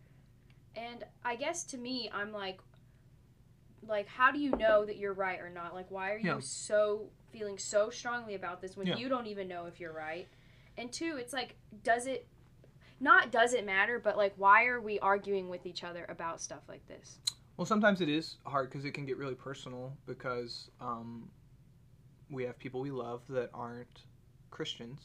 And 0.76 1.04
I 1.24 1.36
guess 1.36 1.64
to 1.66 1.78
me, 1.78 2.10
I'm 2.12 2.32
like, 2.32 2.60
like, 3.86 4.08
how 4.08 4.32
do 4.32 4.40
you 4.40 4.52
know 4.52 4.86
that 4.86 4.98
you're 4.98 5.14
right 5.14 5.40
or 5.40 5.50
not? 5.50 5.74
Like, 5.76 5.92
why 5.92 6.12
are 6.14 6.18
you 6.18 6.26
Yeah. 6.28 6.40
so 6.40 7.12
feeling 7.32 7.58
so 7.58 7.90
strongly 7.90 8.34
about 8.36 8.62
this 8.62 8.78
when 8.78 8.88
Yeah. 8.88 8.96
you 8.98 9.10
don't 9.10 9.28
even 9.28 9.48
know 9.48 9.66
if 9.66 9.80
you're 9.80 9.94
right? 9.94 10.28
And 10.78 10.92
two, 10.92 11.18
it's 11.18 11.34
like, 11.34 11.58
does 11.84 12.08
it, 12.08 12.28
not 13.04 13.32
does 13.32 13.54
it 13.54 13.66
matter, 13.66 14.00
but 14.00 14.18
like, 14.18 14.34
why 14.38 14.66
are 14.66 14.82
we 14.82 14.98
arguing 15.00 15.50
with 15.50 15.66
each 15.66 15.84
other 15.84 16.06
about 16.10 16.42
stuff 16.42 16.62
like 16.68 16.88
this? 16.88 17.20
Well, 17.58 17.66
sometimes 17.66 18.02
it 18.02 18.10
is 18.10 18.38
hard 18.46 18.70
because 18.70 18.86
it 18.86 18.94
can 18.94 19.06
get 19.06 19.18
really 19.18 19.36
personal 19.36 19.94
because 20.08 20.72
um, 20.82 21.30
we 22.32 22.44
have 22.46 22.58
people 22.58 22.82
we 22.82 22.90
love 22.90 23.22
that 23.30 23.50
aren't 23.54 24.06
Christians. 24.50 25.02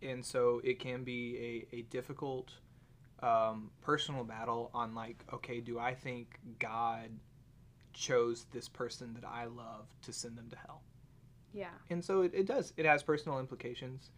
And 0.00 0.24
so 0.24 0.60
it 0.64 0.78
can 0.78 1.04
be 1.04 1.66
a, 1.72 1.76
a 1.76 1.82
difficult 1.82 2.52
um, 3.22 3.70
personal 3.82 4.24
battle 4.24 4.70
on, 4.72 4.94
like, 4.94 5.24
okay, 5.32 5.60
do 5.60 5.78
I 5.78 5.94
think 5.94 6.38
God 6.58 7.10
chose 7.92 8.46
this 8.52 8.68
person 8.68 9.14
that 9.14 9.24
I 9.26 9.46
love 9.46 9.88
to 10.02 10.12
send 10.12 10.38
them 10.38 10.48
to 10.50 10.56
hell? 10.56 10.82
Yeah. 11.52 11.68
and 11.88 12.04
so 12.04 12.20
it, 12.20 12.32
it 12.34 12.44
does 12.44 12.74
it 12.76 12.84
has 12.84 13.02
personal 13.02 13.40
implications 13.40 14.10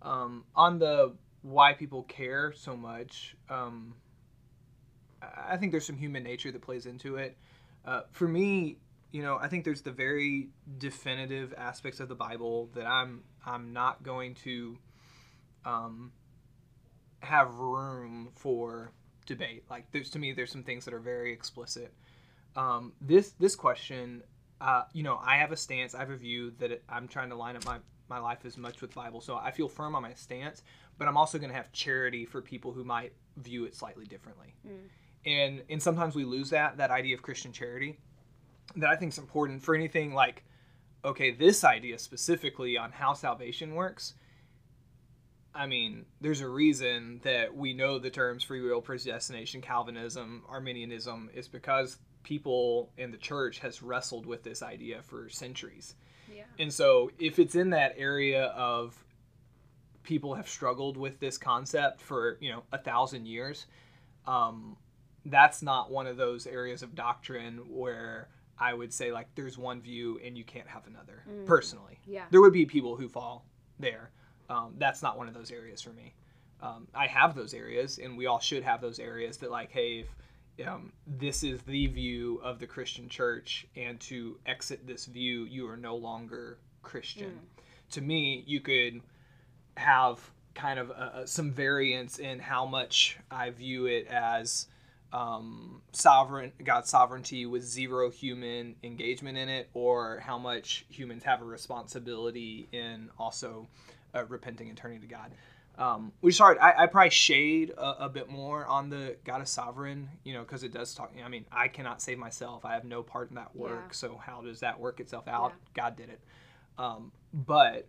um, 0.00 0.44
on 0.56 0.78
the 0.78 1.12
why 1.42 1.72
people 1.72 2.02
care 2.04 2.52
so 2.52 2.76
much 2.76 3.36
um, 3.48 3.94
I- 5.22 5.56
think 5.56 5.72
there's 5.72 5.86
some 5.86 5.96
human 5.96 6.22
nature 6.22 6.50
that 6.52 6.62
plays 6.62 6.86
into 6.86 7.16
it. 7.16 7.36
Uh, 7.84 8.02
for 8.12 8.28
me 8.28 8.78
you 9.12 9.22
know 9.22 9.38
i 9.40 9.48
think 9.48 9.64
there's 9.64 9.80
the 9.80 9.90
very 9.92 10.48
definitive 10.76 11.54
aspects 11.56 12.00
of 12.00 12.08
the 12.08 12.14
bible 12.14 12.68
that 12.74 12.86
i'm 12.86 13.22
i'm 13.46 13.72
not 13.72 14.02
going 14.02 14.34
to 14.34 14.76
um, 15.64 16.12
have 17.20 17.54
room 17.54 18.30
for 18.34 18.92
debate. 19.26 19.64
Like 19.70 19.90
there's 19.92 20.10
to 20.10 20.18
me 20.18 20.32
there's 20.32 20.50
some 20.50 20.62
things 20.62 20.84
that 20.84 20.94
are 20.94 21.00
very 21.00 21.32
explicit. 21.32 21.92
Um, 22.56 22.92
this 23.00 23.30
this 23.38 23.54
question 23.54 24.22
uh, 24.60 24.82
you 24.92 25.04
know, 25.04 25.20
I 25.24 25.36
have 25.36 25.52
a 25.52 25.56
stance, 25.56 25.94
I 25.94 26.00
have 26.00 26.10
a 26.10 26.16
view 26.16 26.52
that 26.58 26.82
I'm 26.88 27.06
trying 27.06 27.28
to 27.28 27.36
line 27.36 27.54
up 27.54 27.64
my, 27.64 27.78
my 28.08 28.18
life 28.18 28.38
as 28.44 28.56
much 28.56 28.80
with 28.80 28.92
Bible. 28.92 29.20
So 29.20 29.36
I 29.36 29.52
feel 29.52 29.68
firm 29.68 29.94
on 29.94 30.02
my 30.02 30.14
stance, 30.14 30.62
but 30.98 31.08
I'm 31.08 31.16
also 31.16 31.38
going 31.38 31.50
to 31.50 31.56
have 31.56 31.72
charity 31.72 32.26
for 32.26 32.42
people 32.42 32.72
who 32.72 32.84
might 32.84 33.12
view 33.36 33.64
it 33.64 33.74
slightly 33.74 34.04
differently. 34.04 34.54
Mm. 34.66 34.88
And 35.24 35.62
and 35.70 35.82
sometimes 35.82 36.14
we 36.14 36.24
lose 36.24 36.50
that 36.50 36.76
that 36.76 36.90
idea 36.90 37.14
of 37.14 37.22
Christian 37.22 37.52
charity. 37.52 37.98
that 38.76 38.90
I 38.90 38.96
think 38.96 39.12
is 39.12 39.18
important 39.18 39.62
for 39.62 39.74
anything 39.74 40.14
like, 40.14 40.44
okay, 41.04 41.30
this 41.30 41.64
idea 41.64 41.98
specifically 41.98 42.76
on 42.76 42.92
how 42.92 43.14
salvation 43.14 43.74
works. 43.74 44.14
I 45.54 45.66
mean, 45.66 46.04
there's 46.20 46.40
a 46.40 46.48
reason 46.48 47.20
that 47.24 47.56
we 47.56 47.72
know 47.72 47.98
the 47.98 48.10
terms 48.10 48.44
free 48.44 48.60
will, 48.60 48.80
predestination, 48.80 49.60
Calvinism, 49.60 50.44
Arminianism 50.48 51.30
is 51.34 51.48
because 51.48 51.98
people 52.22 52.90
in 52.96 53.10
the 53.10 53.16
church 53.16 53.58
has 53.60 53.82
wrestled 53.82 54.26
with 54.26 54.44
this 54.44 54.62
idea 54.62 55.02
for 55.02 55.28
centuries. 55.28 55.94
Yeah. 56.32 56.44
And 56.58 56.72
so 56.72 57.10
if 57.18 57.38
it's 57.38 57.54
in 57.54 57.70
that 57.70 57.94
area 57.96 58.46
of 58.48 59.02
people 60.08 60.34
have 60.34 60.48
struggled 60.48 60.96
with 60.96 61.20
this 61.20 61.36
concept 61.36 62.00
for, 62.00 62.38
you 62.40 62.50
know, 62.50 62.62
a 62.72 62.78
thousand 62.78 63.26
years, 63.26 63.66
um, 64.26 64.74
that's 65.26 65.60
not 65.62 65.90
one 65.90 66.06
of 66.06 66.16
those 66.16 66.46
areas 66.46 66.82
of 66.82 66.94
doctrine 66.94 67.58
where 67.68 68.28
I 68.58 68.72
would 68.72 68.90
say 68.90 69.12
like 69.12 69.26
there's 69.34 69.58
one 69.58 69.82
view 69.82 70.18
and 70.24 70.36
you 70.36 70.44
can't 70.44 70.66
have 70.66 70.86
another. 70.86 71.22
Mm. 71.30 71.44
Personally, 71.44 71.98
Yeah. 72.06 72.24
there 72.30 72.40
would 72.40 72.54
be 72.54 72.64
people 72.64 72.96
who 72.96 73.06
fall 73.06 73.44
there. 73.78 74.10
Um, 74.48 74.76
that's 74.78 75.02
not 75.02 75.18
one 75.18 75.28
of 75.28 75.34
those 75.34 75.50
areas 75.50 75.82
for 75.82 75.90
me. 75.90 76.14
Um, 76.62 76.88
I 76.94 77.06
have 77.06 77.34
those 77.34 77.52
areas, 77.52 77.98
and 77.98 78.16
we 78.16 78.24
all 78.24 78.40
should 78.40 78.62
have 78.62 78.80
those 78.80 78.98
areas 78.98 79.36
that 79.36 79.50
like, 79.50 79.70
hey, 79.70 80.06
if 80.56 80.66
um, 80.66 80.90
this 81.06 81.44
is 81.44 81.60
the 81.62 81.86
view 81.86 82.40
of 82.42 82.58
the 82.58 82.66
Christian 82.66 83.10
church, 83.10 83.66
and 83.76 84.00
to 84.00 84.38
exit 84.46 84.86
this 84.86 85.04
view, 85.04 85.44
you 85.44 85.68
are 85.68 85.76
no 85.76 85.94
longer 85.96 86.58
Christian. 86.82 87.38
To 87.90 88.00
me, 88.00 88.42
you 88.46 88.60
could 88.60 89.02
have 89.78 90.18
kind 90.54 90.78
of 90.78 90.90
uh 90.90 91.24
some 91.24 91.52
variance 91.52 92.18
in 92.18 92.40
how 92.40 92.66
much 92.66 93.16
I 93.30 93.50
view 93.50 93.86
it 93.86 94.08
as 94.08 94.66
um, 95.12 95.80
sovereign 95.92 96.52
God's 96.62 96.90
sovereignty 96.90 97.46
with 97.46 97.62
zero 97.62 98.10
human 98.10 98.76
engagement 98.82 99.38
in 99.38 99.48
it, 99.48 99.70
or 99.72 100.20
how 100.20 100.38
much 100.38 100.84
humans 100.90 101.22
have 101.24 101.40
a 101.40 101.44
responsibility 101.44 102.68
in 102.72 103.08
also 103.18 103.68
uh, 104.14 104.24
repenting 104.26 104.68
and 104.68 104.76
turning 104.76 105.00
to 105.00 105.06
God. 105.06 105.32
Um, 105.78 106.12
which 106.20 106.34
is 106.34 106.38
hard. 106.38 106.58
I, 106.58 106.74
I 106.76 106.86
probably 106.86 107.10
shade 107.10 107.70
a, 107.70 108.06
a 108.06 108.08
bit 108.08 108.28
more 108.28 108.66
on 108.66 108.90
the 108.90 109.16
God 109.24 109.40
is 109.42 109.48
sovereign, 109.48 110.08
you 110.24 110.34
know, 110.34 110.42
because 110.42 110.64
it 110.64 110.72
does 110.72 110.92
talk. 110.92 111.12
I 111.24 111.28
mean, 111.28 111.44
I 111.52 111.68
cannot 111.68 112.02
save 112.02 112.18
myself. 112.18 112.64
I 112.64 112.74
have 112.74 112.84
no 112.84 113.02
part 113.02 113.30
in 113.30 113.36
that 113.36 113.54
work. 113.54 113.84
Yeah. 113.86 113.92
So 113.92 114.20
how 114.22 114.42
does 114.42 114.60
that 114.60 114.80
work 114.80 114.98
itself 114.98 115.28
out? 115.28 115.52
Yeah. 115.54 115.82
God 115.82 115.96
did 115.96 116.08
it. 116.08 116.20
Um, 116.78 117.12
but 117.32 117.86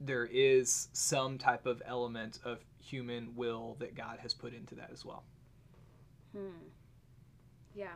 there 0.00 0.26
is 0.26 0.88
some 0.92 1.38
type 1.38 1.66
of 1.66 1.82
element 1.86 2.40
of 2.44 2.58
human 2.78 3.34
will 3.34 3.76
that 3.78 3.94
God 3.94 4.18
has 4.20 4.34
put 4.34 4.52
into 4.54 4.74
that 4.74 4.90
as 4.92 5.04
well. 5.04 5.24
Hmm. 6.32 6.48
Yeah. 7.74 7.94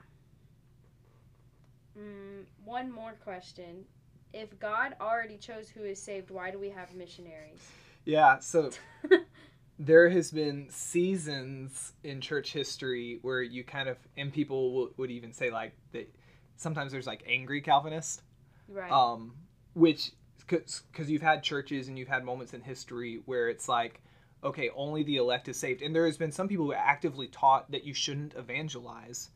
Mm, 1.99 2.45
one 2.65 2.91
more 2.91 3.15
question. 3.25 3.85
If 4.33 4.59
God 4.59 4.95
already 5.01 5.37
chose 5.37 5.69
who 5.69 5.85
is 5.85 6.01
saved, 6.01 6.31
why 6.31 6.51
do 6.51 6.59
we 6.59 6.71
have 6.71 6.95
missionaries? 6.95 7.61
Yeah, 8.05 8.39
so 8.39 8.71
there 9.79 10.09
has 10.09 10.31
been 10.31 10.69
seasons 10.71 11.93
in 12.05 12.21
church 12.21 12.53
history 12.53 13.19
where 13.23 13.43
you 13.43 13.65
kind 13.65 13.89
of 13.89 13.97
and 14.17 14.33
people 14.33 14.73
will, 14.73 14.91
would 14.97 15.11
even 15.11 15.33
say 15.33 15.51
like 15.51 15.73
that 15.93 16.13
sometimes 16.57 16.93
there's 16.93 17.07
like 17.07 17.23
angry 17.27 17.61
Calvinists, 17.61 18.23
Right. 18.69 18.91
um, 18.91 19.35
which 19.75 20.13
because 20.49 21.11
you've 21.11 21.23
had 21.23 21.43
churches 21.43 21.89
and 21.89 21.99
you've 21.99 22.09
had 22.09 22.25
moments 22.25 22.55
in 22.55 22.61
history 22.63 23.21
where 23.27 23.49
it's 23.49 23.69
like 23.69 24.01
okay 24.43 24.71
only 24.75 25.03
the 25.03 25.17
elect 25.17 25.49
is 25.49 25.57
saved 25.57 25.83
and 25.83 25.95
there 25.95 26.07
has 26.07 26.17
been 26.17 26.33
some 26.33 26.49
people 26.49 26.65
who 26.67 26.73
actively 26.73 27.27
taught 27.29 27.71
that 27.71 27.85
you 27.85 27.93
shouldn't 27.93 28.35
evangelize 28.35 29.31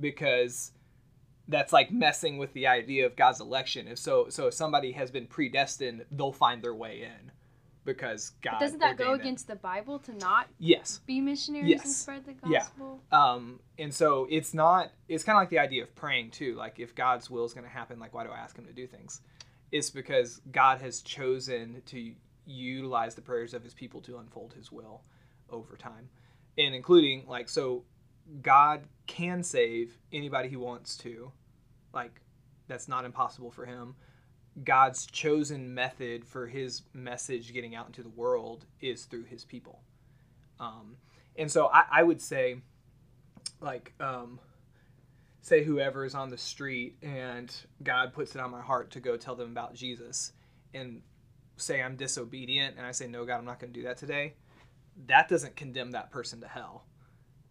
because 0.00 0.72
that's 1.48 1.72
like 1.72 1.90
messing 1.90 2.38
with 2.38 2.52
the 2.52 2.66
idea 2.66 3.06
of 3.06 3.16
God's 3.16 3.40
election. 3.40 3.88
If 3.88 3.98
so, 3.98 4.28
so 4.28 4.48
if 4.48 4.54
somebody 4.54 4.92
has 4.92 5.10
been 5.10 5.26
predestined, 5.26 6.04
they'll 6.10 6.30
find 6.32 6.62
their 6.62 6.74
way 6.74 7.02
in 7.02 7.32
because 7.84 8.32
God. 8.42 8.52
But 8.52 8.60
doesn't 8.60 8.78
that 8.80 8.98
go 8.98 9.14
it. 9.14 9.20
against 9.20 9.48
the 9.48 9.56
Bible 9.56 9.98
to 10.00 10.12
not 10.12 10.48
Yes. 10.58 11.00
be 11.06 11.20
missionaries 11.20 11.82
and 11.84 11.92
spread 11.92 12.26
the 12.26 12.34
Yeah. 12.46 12.58
gospel? 12.60 13.00
Um, 13.10 13.60
and 13.78 13.92
so 13.94 14.26
it's 14.30 14.52
not. 14.52 14.92
It's 15.08 15.24
kind 15.24 15.36
of 15.36 15.40
like 15.40 15.48
the 15.48 15.58
idea 15.58 15.82
of 15.84 15.94
praying 15.94 16.32
too. 16.32 16.54
Like 16.54 16.78
if 16.78 16.94
God's 16.94 17.30
will 17.30 17.46
is 17.46 17.54
going 17.54 17.64
to 17.64 17.72
happen, 17.72 17.98
like 17.98 18.12
why 18.12 18.24
do 18.24 18.30
I 18.30 18.38
ask 18.38 18.56
Him 18.56 18.66
to 18.66 18.72
do 18.74 18.86
things? 18.86 19.22
It's 19.70 19.90
because 19.90 20.40
God 20.50 20.80
has 20.80 21.02
chosen 21.02 21.82
to 21.86 22.12
utilize 22.46 23.14
the 23.14 23.22
prayers 23.22 23.54
of 23.54 23.62
His 23.62 23.74
people 23.74 24.00
to 24.02 24.18
unfold 24.18 24.54
His 24.54 24.72
will 24.72 25.02
over 25.50 25.76
time, 25.76 26.08
and 26.56 26.74
including 26.74 27.26
like 27.26 27.48
so, 27.48 27.84
God 28.42 28.82
can 29.06 29.42
save 29.42 29.98
anybody 30.12 30.48
He 30.48 30.56
wants 30.56 30.96
to, 30.98 31.32
like 31.92 32.20
that's 32.66 32.88
not 32.88 33.04
impossible 33.04 33.50
for 33.50 33.66
Him. 33.66 33.94
God's 34.64 35.06
chosen 35.06 35.72
method 35.74 36.24
for 36.24 36.46
His 36.46 36.82
message 36.92 37.52
getting 37.52 37.74
out 37.74 37.86
into 37.86 38.02
the 38.02 38.08
world 38.08 38.66
is 38.80 39.04
through 39.04 39.24
His 39.24 39.44
people. 39.44 39.82
Um, 40.58 40.96
and 41.36 41.50
so 41.50 41.68
I, 41.72 41.84
I 41.90 42.02
would 42.02 42.20
say 42.20 42.62
like 43.60 43.92
um, 44.00 44.40
say 45.48 45.64
whoever 45.64 46.04
is 46.04 46.14
on 46.14 46.28
the 46.28 46.38
street 46.38 46.96
and 47.02 47.54
god 47.82 48.12
puts 48.12 48.34
it 48.34 48.40
on 48.40 48.50
my 48.50 48.60
heart 48.60 48.90
to 48.90 49.00
go 49.00 49.16
tell 49.16 49.34
them 49.34 49.50
about 49.50 49.74
jesus 49.74 50.32
and 50.74 51.00
say 51.56 51.82
i'm 51.82 51.96
disobedient 51.96 52.76
and 52.76 52.86
i 52.86 52.92
say 52.92 53.06
no 53.06 53.24
god 53.24 53.38
i'm 53.38 53.44
not 53.44 53.58
going 53.58 53.72
to 53.72 53.78
do 53.78 53.86
that 53.86 53.96
today 53.96 54.34
that 55.06 55.28
doesn't 55.28 55.56
condemn 55.56 55.92
that 55.92 56.10
person 56.10 56.40
to 56.40 56.48
hell. 56.48 56.84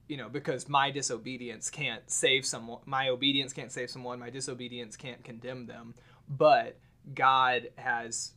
You 0.07 0.17
know 0.17 0.29
because 0.29 0.69
my 0.69 0.89
disobedience 0.89 1.69
can't 1.69 2.09
save 2.09 2.45
someone 2.45 2.79
my 2.85 3.09
obedience 3.09 3.51
can't 3.51 3.73
save 3.73 3.89
someone 3.89 4.19
my 4.19 4.29
disobedience 4.29 4.95
can't 4.95 5.21
condemn 5.21 5.65
them 5.65 5.95
but 6.29 6.77
god 7.13 7.69
has 7.75 8.31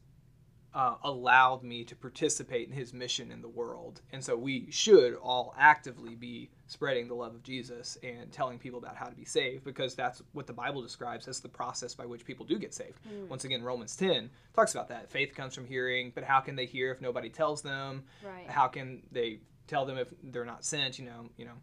uh, 0.73 0.95
allowed 1.03 1.63
me 1.65 1.85
to 1.85 1.97
participate 1.97 2.69
in 2.69 2.75
his 2.75 2.93
mission 2.93 3.33
in 3.33 3.43
the 3.43 3.49
world. 3.49 4.03
And 4.13 4.23
so 4.23 4.37
we 4.37 4.71
should 4.71 5.15
all 5.17 5.55
actively 5.59 6.15
be 6.15 6.51
spreading 6.67 7.09
the 7.09 7.15
love 7.15 7.35
of 7.35 7.43
Jesus 7.43 7.99
and 8.05 8.31
telling 8.31 8.59
people 8.59 8.79
about 8.79 8.95
how 8.95 9.07
to 9.07 9.15
be 9.17 9.25
saved 9.25 9.65
because 9.65 9.97
that's 9.97 10.23
what 10.33 10.47
the 10.47 10.53
Bible 10.53 10.81
describes 10.81 11.27
as 11.27 11.41
the 11.41 11.49
process 11.49 11.95
by 11.95 12.07
which 12.07 12.25
people 12.25 12.47
do 12.47 12.59
get 12.59 12.73
saved. 12.73 13.01
Once 13.29 13.45
again, 13.45 13.63
Romans 13.63 13.97
10 13.97 14.31
talks 14.55 14.73
about 14.73 14.89
that. 14.89 15.11
Faith 15.11 15.35
comes 15.35 15.55
from 15.55 15.67
hearing, 15.67 16.13
but 16.15 16.23
how 16.23 16.39
can 16.39 16.55
they 16.55 16.67
hear 16.67 16.93
if 16.93 17.01
nobody 17.01 17.29
tells 17.29 17.63
them? 17.63 18.05
Right. 18.25 18.49
How 18.49 18.69
can 18.69 19.03
they 19.11 19.41
tell 19.67 19.85
them 19.85 19.99
if 19.99 20.09
they're 20.23 20.45
not 20.45 20.65
sent, 20.65 20.99
you 21.01 21.05
know, 21.05 21.31
you 21.37 21.47
know. 21.47 21.59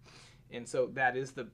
And 0.52 0.68
so 0.68 0.88
that 0.94 1.16
is 1.16 1.32
the 1.32 1.48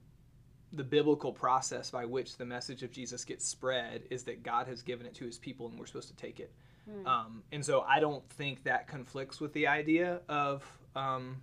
the 0.73 0.83
biblical 0.83 1.31
process 1.31 1.91
by 1.91 2.03
which 2.03 2.37
the 2.37 2.45
message 2.45 2.81
of 2.81 2.91
Jesus 2.91 3.23
gets 3.23 3.45
spread 3.47 4.01
is 4.09 4.23
that 4.23 4.41
God 4.41 4.65
has 4.67 4.81
given 4.81 5.05
it 5.05 5.13
to 5.15 5.25
his 5.25 5.37
people 5.37 5.67
and 5.67 5.77
we're 5.77 5.85
supposed 5.85 6.07
to 6.07 6.15
take 6.15 6.39
it. 6.39 6.51
Hmm. 6.89 7.07
Um, 7.07 7.43
and 7.51 7.65
so 7.65 7.81
I 7.81 7.99
don't 7.99 8.27
think 8.31 8.63
that 8.63 8.87
conflicts 8.87 9.39
with 9.39 9.53
the 9.53 9.67
idea 9.67 10.21
of 10.27 10.63
um, 10.95 11.37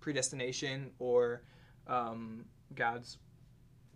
predestination 0.00 0.90
or 0.98 1.42
um, 1.86 2.44
God's 2.74 3.18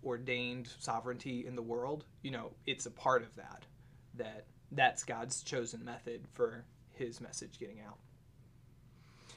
ordained 0.05 0.69
sovereignty 0.79 1.47
in 1.47 1.55
the 1.55 1.63
world. 1.63 2.05
You 2.23 2.31
know, 2.31 2.53
it's 2.67 2.87
a 2.87 2.91
part 2.91 3.23
of 3.23 3.35
that. 3.37 3.67
That 4.15 4.47
that's 4.71 5.05
God's 5.05 5.43
chosen 5.43 5.85
method 5.85 6.27
for 6.33 6.65
His 6.91 7.21
message 7.21 7.59
getting 7.59 7.81
out. 7.81 7.99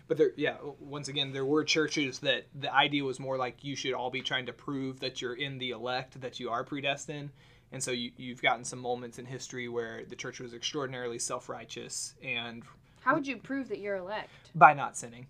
But 0.07 0.17
there, 0.17 0.31
yeah, 0.35 0.57
once 0.79 1.07
again, 1.07 1.31
there 1.33 1.45
were 1.45 1.63
churches 1.63 2.19
that 2.19 2.45
the 2.53 2.73
idea 2.73 3.03
was 3.03 3.19
more 3.19 3.37
like 3.37 3.63
you 3.63 3.75
should 3.75 3.93
all 3.93 4.11
be 4.11 4.21
trying 4.21 4.45
to 4.45 4.53
prove 4.53 4.99
that 4.99 5.21
you're 5.21 5.33
in 5.33 5.57
the 5.57 5.71
elect, 5.71 6.21
that 6.21 6.39
you 6.39 6.49
are 6.51 6.63
predestined. 6.63 7.31
And 7.75 7.83
so 7.83 7.91
you, 7.91 8.11
you've 8.15 8.41
gotten 8.41 8.63
some 8.63 8.79
moments 8.79 9.19
in 9.19 9.25
history 9.25 9.67
where 9.67 10.03
the 10.07 10.15
church 10.15 10.39
was 10.39 10.53
extraordinarily 10.53 11.19
self 11.19 11.49
righteous 11.49 12.15
and 12.23 12.63
How 13.01 13.13
would 13.15 13.27
you 13.27 13.35
prove 13.35 13.67
that 13.67 13.79
you're 13.79 13.97
elect? 13.97 14.29
by 14.55 14.73
not 14.73 14.95
sinning. 14.95 15.27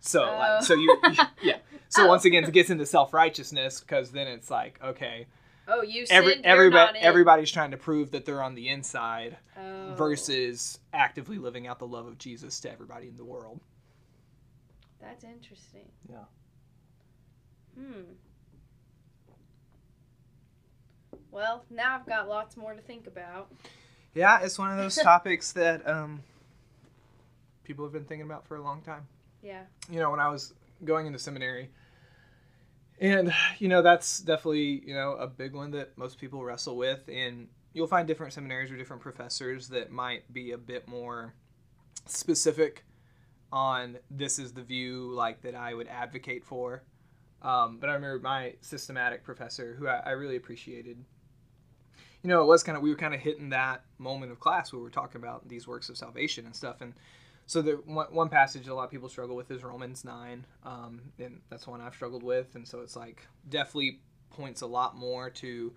So, 0.00 0.24
Oh. 0.24 0.38
like, 0.38 0.62
so 0.62 0.72
you, 0.72 0.96
yeah. 1.42 1.58
So 1.90 2.02
Oh. 2.04 2.08
once 2.08 2.24
again, 2.24 2.44
it 2.44 2.52
gets 2.52 2.70
into 2.70 2.86
self 2.86 3.12
righteousness 3.12 3.80
because 3.80 4.10
then 4.10 4.26
it's 4.26 4.50
like, 4.50 4.80
okay, 4.82 5.26
Oh, 5.68 5.82
you 5.82 6.06
every, 6.08 6.32
sinned. 6.32 6.46
everybody, 6.46 6.98
everybody's 7.00 7.50
trying 7.50 7.72
to 7.72 7.76
prove 7.76 8.10
that 8.12 8.24
they're 8.24 8.42
on 8.42 8.54
the 8.54 8.70
inside 8.70 9.36
Oh. 9.58 9.94
versus 9.96 10.78
actively 10.94 11.36
living 11.36 11.66
out 11.66 11.78
the 11.78 11.86
love 11.86 12.06
of 12.06 12.16
Jesus 12.16 12.58
to 12.60 12.72
everybody 12.72 13.08
in 13.08 13.16
the 13.16 13.24
world. 13.24 13.60
That's 14.98 15.24
interesting. 15.24 15.90
Yeah. 16.08 16.24
Hmm. 17.78 18.00
Well, 21.36 21.66
now 21.68 21.96
I've 21.96 22.06
got 22.06 22.30
lots 22.30 22.56
more 22.56 22.72
to 22.72 22.80
think 22.80 23.06
about. 23.06 23.52
Yeah, 24.14 24.40
it's 24.40 24.58
one 24.58 24.70
of 24.70 24.78
those 24.78 24.96
topics 25.02 25.52
that 25.52 25.86
um, 25.86 26.22
people 27.62 27.84
have 27.84 27.92
been 27.92 28.06
thinking 28.06 28.24
about 28.24 28.46
for 28.46 28.56
a 28.56 28.62
long 28.62 28.80
time. 28.80 29.06
Yeah. 29.42 29.64
you 29.90 30.00
know, 30.00 30.10
when 30.10 30.18
I 30.18 30.30
was 30.30 30.54
going 30.82 31.06
into 31.06 31.18
seminary. 31.18 31.68
And, 33.02 33.34
you 33.58 33.68
know, 33.68 33.82
that's 33.82 34.20
definitely, 34.20 34.82
you 34.86 34.94
know, 34.94 35.12
a 35.12 35.26
big 35.26 35.52
one 35.52 35.72
that 35.72 35.98
most 35.98 36.18
people 36.18 36.42
wrestle 36.42 36.74
with. 36.74 37.06
And 37.06 37.48
you'll 37.74 37.86
find 37.86 38.08
different 38.08 38.32
seminaries 38.32 38.70
or 38.70 38.78
different 38.78 39.02
professors 39.02 39.68
that 39.68 39.92
might 39.92 40.32
be 40.32 40.52
a 40.52 40.58
bit 40.58 40.88
more 40.88 41.34
specific 42.06 42.82
on 43.52 43.98
this 44.10 44.38
is 44.38 44.54
the 44.54 44.62
view, 44.62 45.10
like, 45.12 45.42
that 45.42 45.54
I 45.54 45.74
would 45.74 45.88
advocate 45.88 46.46
for. 46.46 46.82
Um, 47.42 47.76
but 47.78 47.90
I 47.90 47.92
remember 47.92 48.20
my 48.20 48.54
systematic 48.62 49.22
professor, 49.22 49.76
who 49.78 49.86
I, 49.86 49.98
I 49.98 50.10
really 50.12 50.36
appreciated, 50.36 50.96
you 52.26 52.32
know, 52.32 52.42
it 52.42 52.46
was 52.46 52.64
kind 52.64 52.76
of 52.76 52.82
we 52.82 52.90
were 52.90 52.96
kind 52.96 53.14
of 53.14 53.20
hitting 53.20 53.50
that 53.50 53.84
moment 53.98 54.32
of 54.32 54.40
class 54.40 54.72
where 54.72 54.80
we 54.80 54.82
were 54.82 54.90
talking 54.90 55.20
about 55.20 55.48
these 55.48 55.68
works 55.68 55.88
of 55.88 55.96
salvation 55.96 56.44
and 56.44 56.56
stuff, 56.56 56.80
and 56.80 56.92
so 57.46 57.62
the 57.62 57.74
one, 57.84 58.08
one 58.10 58.28
passage 58.28 58.66
a 58.66 58.74
lot 58.74 58.82
of 58.82 58.90
people 58.90 59.08
struggle 59.08 59.36
with 59.36 59.48
is 59.52 59.62
Romans 59.62 60.04
nine, 60.04 60.44
um, 60.64 61.00
and 61.20 61.40
that's 61.50 61.68
one 61.68 61.80
I've 61.80 61.94
struggled 61.94 62.24
with, 62.24 62.56
and 62.56 62.66
so 62.66 62.80
it's 62.80 62.96
like 62.96 63.24
definitely 63.48 64.00
points 64.30 64.62
a 64.62 64.66
lot 64.66 64.96
more 64.96 65.30
to 65.30 65.72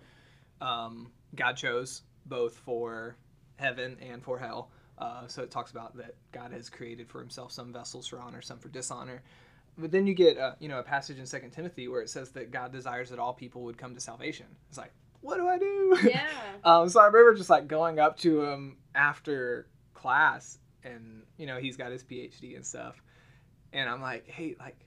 um, 0.60 1.12
God 1.36 1.56
chose 1.56 2.02
both 2.26 2.58
for 2.58 3.16
heaven 3.58 3.98
and 4.02 4.24
for 4.24 4.40
hell. 4.40 4.72
Uh, 4.98 5.28
so 5.28 5.44
it 5.44 5.52
talks 5.52 5.70
about 5.70 5.96
that 5.98 6.16
God 6.32 6.52
has 6.52 6.68
created 6.68 7.08
for 7.08 7.20
Himself 7.20 7.52
some 7.52 7.72
vessels 7.72 8.08
for 8.08 8.20
honor, 8.20 8.42
some 8.42 8.58
for 8.58 8.70
dishonor. 8.70 9.22
But 9.78 9.92
then 9.92 10.08
you 10.08 10.16
get 10.16 10.40
uh, 10.40 10.56
you 10.60 10.68
know 10.68 10.80
a 10.80 10.84
passage 10.84 11.20
in 11.20 11.28
Second 11.28 11.52
Timothy 11.52 11.88
where 11.88 12.02
it 12.02 12.10
says 12.10 12.32
that 12.32 12.50
God 12.50 12.72
desires 12.72 13.12
that 13.12 13.20
all 13.20 13.34
people 13.34 13.62
would 13.66 13.78
come 13.78 13.94
to 13.94 14.02
salvation. 14.02 14.48
It's 14.70 14.80
like, 14.80 14.92
what 15.22 15.38
do 15.38 15.48
I 15.48 15.58
do? 15.58 15.98
Yeah. 16.04 16.28
um, 16.64 16.90
so 16.90 17.02
I 17.02 17.06
remember 17.06 17.36
just 17.36 17.50
like 17.50 17.68
going 17.68 18.00
up 18.00 18.18
to 18.20 18.44
him 18.44 18.78
after 18.96 19.68
class, 19.94 20.60
and 20.84 21.24
you 21.38 21.46
know 21.46 21.58
he's 21.58 21.78
got 21.78 21.92
his 21.92 22.04
PhD 22.04 22.56
and 22.56 22.66
stuff, 22.66 23.02
and 23.74 23.90
I'm 23.90 24.02
like, 24.02 24.28
hey, 24.28 24.56
like 24.60 24.86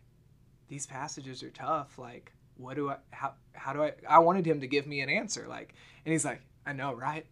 these 0.69 0.87
passages 0.87 1.43
are 1.43 1.51
tough. 1.51 1.99
Like, 1.99 2.33
what 2.57 2.77
do 2.77 2.91
I? 2.91 2.97
How 3.11 3.35
how 3.53 3.73
do 3.73 3.83
I? 3.83 3.93
I 4.09 4.19
wanted 4.21 4.47
him 4.47 4.61
to 4.61 4.67
give 4.67 4.87
me 4.87 5.01
an 5.01 5.09
answer, 5.09 5.47
like, 5.49 5.75
and 6.05 6.13
he's 6.13 6.25
like, 6.25 6.41
I 6.67 6.73
know, 6.73 6.95
right? 6.95 7.27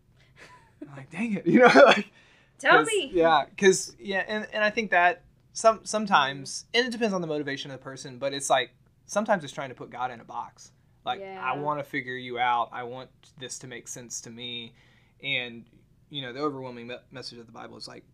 I'm 0.82 0.96
like, 0.96 1.10
dang 1.10 1.34
it, 1.34 1.46
you 1.46 1.60
know, 1.60 1.66
like. 1.86 2.10
Tell 2.58 2.84
me. 2.84 3.10
Yeah, 3.14 3.46
because 3.48 3.96
yeah, 3.98 4.22
and, 4.28 4.46
and 4.52 4.62
I 4.62 4.68
think 4.68 4.90
that 4.90 5.22
some 5.54 5.80
sometimes, 5.84 6.66
and 6.74 6.86
it 6.86 6.90
depends 6.90 7.14
on 7.14 7.22
the 7.22 7.26
motivation 7.26 7.70
of 7.70 7.78
the 7.78 7.82
person, 7.82 8.18
but 8.18 8.34
it's 8.34 8.50
like 8.50 8.72
sometimes 9.06 9.44
it's 9.44 9.52
trying 9.52 9.70
to 9.70 9.74
put 9.74 9.90
God 9.90 10.10
in 10.10 10.20
a 10.20 10.24
box. 10.24 10.72
Like 11.04 11.20
Yeah. 11.20 11.40
I 11.42 11.56
want 11.58 11.80
to 11.80 11.84
figure 11.84 12.14
you 12.16 12.38
out. 12.38 12.68
I 12.72 12.82
want 12.84 13.10
this 13.38 13.58
to 13.60 13.66
make 13.66 13.88
sense 13.88 14.20
to 14.22 14.30
me, 14.30 14.74
and 15.22 15.64
you 16.10 16.22
know 16.22 16.32
the 16.32 16.40
overwhelming 16.40 16.88
me- 16.88 16.96
message 17.10 17.38
of 17.38 17.46
the 17.46 17.52
Bible 17.52 17.76
is 17.76 17.88
like 17.88 18.04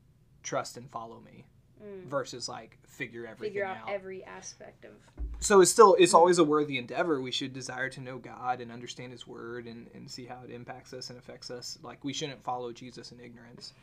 trust 0.43 0.77
and 0.77 0.89
follow 0.91 1.21
me 1.21 1.45
Mm. 1.83 2.05
versus 2.07 2.49
like 2.49 2.79
figure 2.87 3.27
everything 3.27 3.53
Figure 3.53 3.65
out 3.67 3.77
out. 3.79 3.91
every 3.91 4.25
aspect 4.25 4.87
of. 4.87 4.93
so 5.41 5.61
it's 5.61 5.71
still 5.71 5.95
it's 5.99 6.15
always 6.15 6.39
a 6.39 6.45
worthy 6.45 6.79
endeavor. 6.79 7.21
We 7.21 7.31
should 7.33 7.53
desire 7.53 7.91
to 7.91 8.01
know 8.01 8.17
God 8.19 8.61
and 8.63 8.73
understand 8.73 9.13
His 9.13 9.27
Word 9.27 9.67
and 9.67 9.89
and 9.95 10.11
see 10.11 10.25
how 10.25 10.41
it 10.45 10.51
impacts 10.51 10.95
us 10.95 11.11
and 11.11 11.19
affects 11.19 11.51
us. 11.51 11.79
Like 11.83 12.03
we 12.05 12.13
shouldn't 12.15 12.43
follow 12.45 12.73
Jesus 12.73 13.13
in 13.13 13.21
ignorance, 13.21 13.75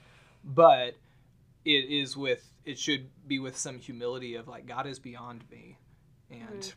but 0.44 0.96
it 1.66 1.86
is 1.90 2.18
with 2.18 2.50
it 2.66 2.80
should 2.80 3.10
be 3.28 3.38
with 3.40 3.58
some 3.58 3.78
humility 3.80 4.36
of 4.36 4.48
like 4.48 4.66
God 4.66 4.88
is 4.88 4.98
beyond 4.98 5.44
me, 5.52 5.78
and 6.32 6.62
Mhm. 6.62 6.74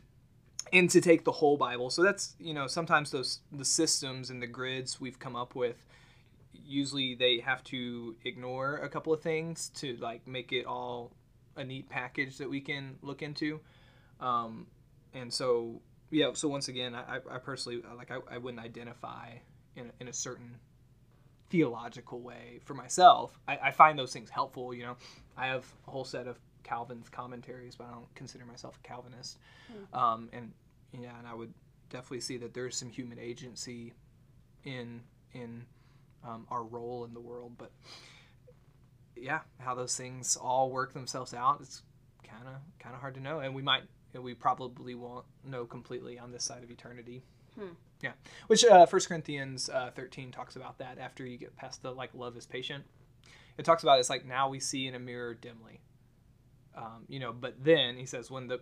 And 0.73 0.89
to 0.89 1.01
take 1.01 1.23
the 1.23 1.31
whole 1.31 1.57
Bible. 1.57 1.89
So 1.89 2.03
that's 2.03 2.35
you 2.39 2.53
know 2.53 2.67
sometimes 2.67 3.11
those 3.11 3.39
the 3.51 3.65
systems 3.65 4.29
and 4.29 4.41
the 4.41 4.47
grids 4.47 4.99
we've 5.01 5.19
come 5.19 5.35
up 5.35 5.55
with. 5.55 5.83
Usually 6.65 7.15
they 7.15 7.39
have 7.39 7.63
to 7.65 8.15
ignore 8.25 8.77
a 8.77 8.89
couple 8.89 9.13
of 9.13 9.21
things 9.21 9.69
to 9.75 9.95
like 9.97 10.27
make 10.27 10.51
it 10.51 10.65
all 10.65 11.11
a 11.55 11.63
neat 11.63 11.89
package 11.89 12.37
that 12.37 12.49
we 12.49 12.59
can 12.61 12.95
look 13.01 13.21
into. 13.21 13.59
Um, 14.19 14.67
and 15.13 15.31
so 15.33 15.81
yeah, 16.11 16.31
so 16.33 16.47
once 16.47 16.67
again, 16.67 16.95
I, 16.95 17.17
I- 17.29 17.37
personally 17.39 17.81
like 17.95 18.11
I, 18.11 18.17
I 18.29 18.37
wouldn't 18.37 18.63
identify 18.63 19.29
in, 19.75 19.91
in 19.99 20.07
a 20.07 20.13
certain 20.13 20.55
theological 21.49 22.19
way 22.19 22.59
for 22.65 22.73
myself. 22.73 23.39
I, 23.47 23.57
I 23.57 23.71
find 23.71 23.97
those 23.97 24.11
things 24.11 24.29
helpful. 24.29 24.73
You 24.73 24.83
know, 24.83 24.95
I 25.37 25.47
have 25.47 25.65
a 25.87 25.91
whole 25.91 26.03
set 26.05 26.27
of 26.27 26.37
Calvin's 26.67 27.09
commentaries, 27.09 27.75
but 27.75 27.87
I 27.87 27.91
don't 27.91 28.13
consider 28.15 28.45
myself 28.45 28.79
a 28.83 28.87
Calvinist. 28.87 29.37
Um, 29.93 30.29
and 30.33 30.51
yeah, 30.93 31.17
and 31.17 31.27
I 31.27 31.33
would 31.33 31.53
definitely 31.89 32.21
see 32.21 32.37
that 32.37 32.53
there's 32.53 32.75
some 32.75 32.89
human 32.89 33.19
agency 33.19 33.93
in 34.63 35.01
in 35.33 35.65
um, 36.25 36.45
our 36.49 36.63
role 36.63 37.05
in 37.05 37.13
the 37.13 37.19
world, 37.19 37.53
but 37.57 37.71
yeah, 39.15 39.39
how 39.59 39.75
those 39.75 39.95
things 39.95 40.35
all 40.35 40.69
work 40.69 40.93
themselves 40.93 41.33
out, 41.33 41.59
it's 41.61 41.83
kind 42.23 42.47
of 42.47 42.55
kind 42.79 42.95
of 42.95 43.01
hard 43.01 43.15
to 43.15 43.21
know, 43.21 43.39
and 43.39 43.55
we 43.55 43.61
might 43.61 43.83
we 44.13 44.33
probably 44.33 44.95
won't 44.95 45.25
know 45.43 45.65
completely 45.65 46.17
on 46.17 46.31
this 46.31 46.43
side 46.43 46.63
of 46.63 46.71
eternity. 46.71 47.23
Hmm. 47.57 47.73
Yeah, 48.01 48.11
which 48.47 48.63
uh, 48.63 48.85
Corinthians 48.85 49.69
uh, 49.69 49.91
13 49.95 50.31
talks 50.31 50.55
about 50.55 50.77
that. 50.77 50.99
After 50.99 51.25
you 51.25 51.37
get 51.37 51.55
past 51.55 51.81
the 51.81 51.91
like 51.91 52.11
love 52.13 52.37
is 52.37 52.45
patient, 52.45 52.83
it 53.57 53.65
talks 53.65 53.83
about 53.83 53.99
it's 53.99 54.09
like 54.09 54.25
now 54.25 54.49
we 54.49 54.59
see 54.59 54.87
in 54.87 54.95
a 54.95 54.99
mirror 54.99 55.33
dimly. 55.33 55.81
Um, 56.77 57.05
you 57.09 57.19
know, 57.19 57.33
but 57.33 57.55
then 57.63 57.97
he 57.97 58.05
says 58.05 58.29
when 58.31 58.47
the 58.47 58.59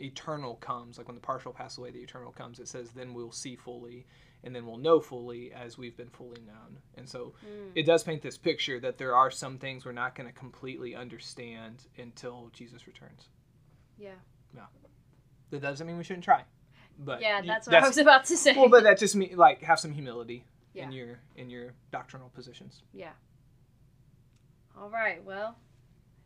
eternal 0.00 0.56
comes, 0.56 0.98
like 0.98 1.08
when 1.08 1.14
the 1.14 1.20
partial 1.20 1.52
pass 1.52 1.78
away, 1.78 1.90
the 1.90 2.00
eternal 2.00 2.30
comes. 2.30 2.58
It 2.60 2.68
says 2.68 2.90
then 2.90 3.14
we'll 3.14 3.32
see 3.32 3.56
fully, 3.56 4.06
and 4.42 4.54
then 4.54 4.66
we'll 4.66 4.76
know 4.76 5.00
fully 5.00 5.50
as 5.52 5.78
we've 5.78 5.96
been 5.96 6.10
fully 6.10 6.42
known. 6.46 6.78
And 6.96 7.08
so 7.08 7.32
Mm. 7.46 7.72
it 7.74 7.86
does 7.86 8.02
paint 8.02 8.20
this 8.20 8.36
picture 8.36 8.78
that 8.80 8.98
there 8.98 9.14
are 9.16 9.30
some 9.30 9.56
things 9.58 9.84
we're 9.86 9.92
not 9.92 10.14
going 10.14 10.28
to 10.28 10.32
completely 10.38 10.94
understand 10.94 11.86
until 11.96 12.50
Jesus 12.52 12.86
returns. 12.86 13.28
Yeah. 13.98 14.12
That 15.50 15.60
doesn't 15.62 15.86
mean 15.86 15.96
we 15.96 16.04
shouldn't 16.04 16.24
try. 16.24 16.42
But 16.98 17.20
yeah, 17.20 17.40
that's 17.42 17.66
what 17.68 17.76
I 17.82 17.86
was 17.86 17.98
about 17.98 18.24
to 18.26 18.36
say. 18.36 18.54
well, 18.56 18.68
but 18.68 18.82
that 18.82 18.98
just 18.98 19.14
means 19.16 19.36
like 19.36 19.62
have 19.62 19.78
some 19.80 19.92
humility 19.92 20.44
Yeah. 20.74 20.84
in 20.86 20.92
your 20.92 21.20
in 21.36 21.48
your 21.50 21.74
doctrinal 21.92 22.28
positions. 22.30 22.82
yeah. 22.92 23.12
All 24.76 24.90
right. 24.90 25.22
Well, 25.24 25.56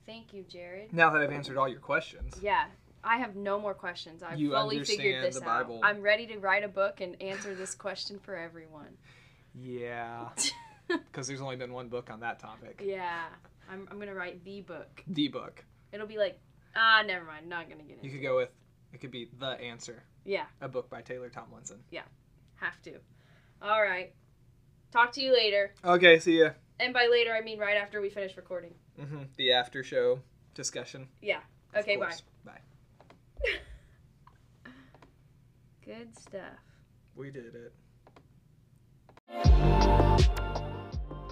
thank 0.08 0.32
you, 0.32 0.42
Jared. 0.48 0.92
Now 0.92 1.10
that 1.10 1.22
I've 1.22 1.30
answered 1.30 1.56
all 1.56 1.68
your 1.68 1.78
questions, 1.80 2.34
Yeah. 2.42 2.64
I 3.04 3.18
have 3.18 3.36
no 3.36 3.60
more 3.60 3.74
questions. 3.74 4.24
I've 4.24 4.40
You 4.40 4.50
fully 4.50 4.82
figured 4.82 5.22
this 5.24 5.38
the 5.38 5.48
out. 5.48 5.70
I'm 5.84 6.02
ready 6.02 6.26
to 6.26 6.38
write 6.38 6.64
a 6.64 6.68
book 6.68 7.00
and 7.00 7.20
answer 7.22 7.54
this 7.54 7.74
question 7.76 8.18
for 8.18 8.36
everyone. 8.36 8.96
yeah, 9.54 10.30
because 10.88 11.28
there's 11.28 11.40
only 11.40 11.54
been 11.54 11.72
one 11.72 11.88
book 11.88 12.10
on 12.10 12.20
that 12.20 12.40
topic. 12.40 12.82
Yeah. 12.84 13.26
I'm, 13.70 13.86
I'm 13.90 13.96
going 13.98 14.08
to 14.08 14.14
write 14.14 14.44
the 14.44 14.62
book. 14.62 15.04
The 15.06 15.28
book. 15.28 15.64
It'll 15.92 16.06
be 16.08 16.18
like, 16.18 16.40
ah, 16.74 17.02
never 17.06 17.24
mind. 17.24 17.48
Not 17.48 17.68
going 17.68 17.78
to 17.78 17.84
get 17.84 17.98
it. 17.98 18.04
You 18.04 18.10
could 18.10 18.22
go 18.22 18.36
with 18.36 18.50
it 18.92 19.00
could 19.00 19.10
be 19.10 19.28
the 19.38 19.60
answer, 19.60 20.02
Yeah. 20.24 20.46
a 20.60 20.68
book 20.68 20.88
by 20.88 21.02
Taylor 21.02 21.28
Tomlinson. 21.28 21.78
Yeah. 21.90 22.02
Have 22.56 22.80
to. 22.82 22.94
All 23.62 23.82
right. 23.82 24.12
Talk 24.92 25.12
to 25.12 25.20
you 25.22 25.32
later. 25.32 25.74
Okay, 25.84 26.18
see 26.18 26.40
ya. 26.40 26.50
And 26.80 26.94
by 26.94 27.08
later, 27.10 27.34
I 27.34 27.42
mean 27.42 27.58
right 27.58 27.76
after 27.76 28.00
we 28.00 28.08
finish 28.08 28.36
recording. 28.36 28.72
Hmm 28.98 29.22
The 29.36 29.52
after 29.52 29.82
show 29.82 30.20
discussion. 30.54 31.08
Yeah. 31.22 31.40
Okay, 31.76 31.96
bye. 31.96 32.14
Bye. 32.44 32.60
Good 35.84 36.16
stuff. 36.18 36.42
We 37.14 37.30
did 37.30 37.54
it. 37.54 37.72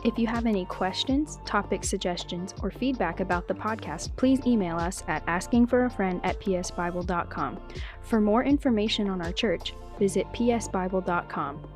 If 0.05 0.19
you 0.19 0.27
have 0.29 0.47
any 0.47 0.65
questions, 0.67 1.41
topic 1.45 1.83
suggestions, 1.83 2.55
or 2.63 2.71
feedback 2.71 3.19
about 3.21 3.49
the 3.49 3.55
podcast, 3.55 4.15
please 4.17 4.39
email 4.47 4.77
us 4.77 5.03
at 5.09 5.27
askingforafriend 5.27 6.21
at 6.23 6.41
psbible.com. 6.41 7.59
For 8.03 8.21
more 8.21 8.45
information 8.45 9.11
on 9.11 9.21
our 9.21 9.33
church, 9.33 9.75
visit 9.99 10.27
psbible.com. 10.33 11.67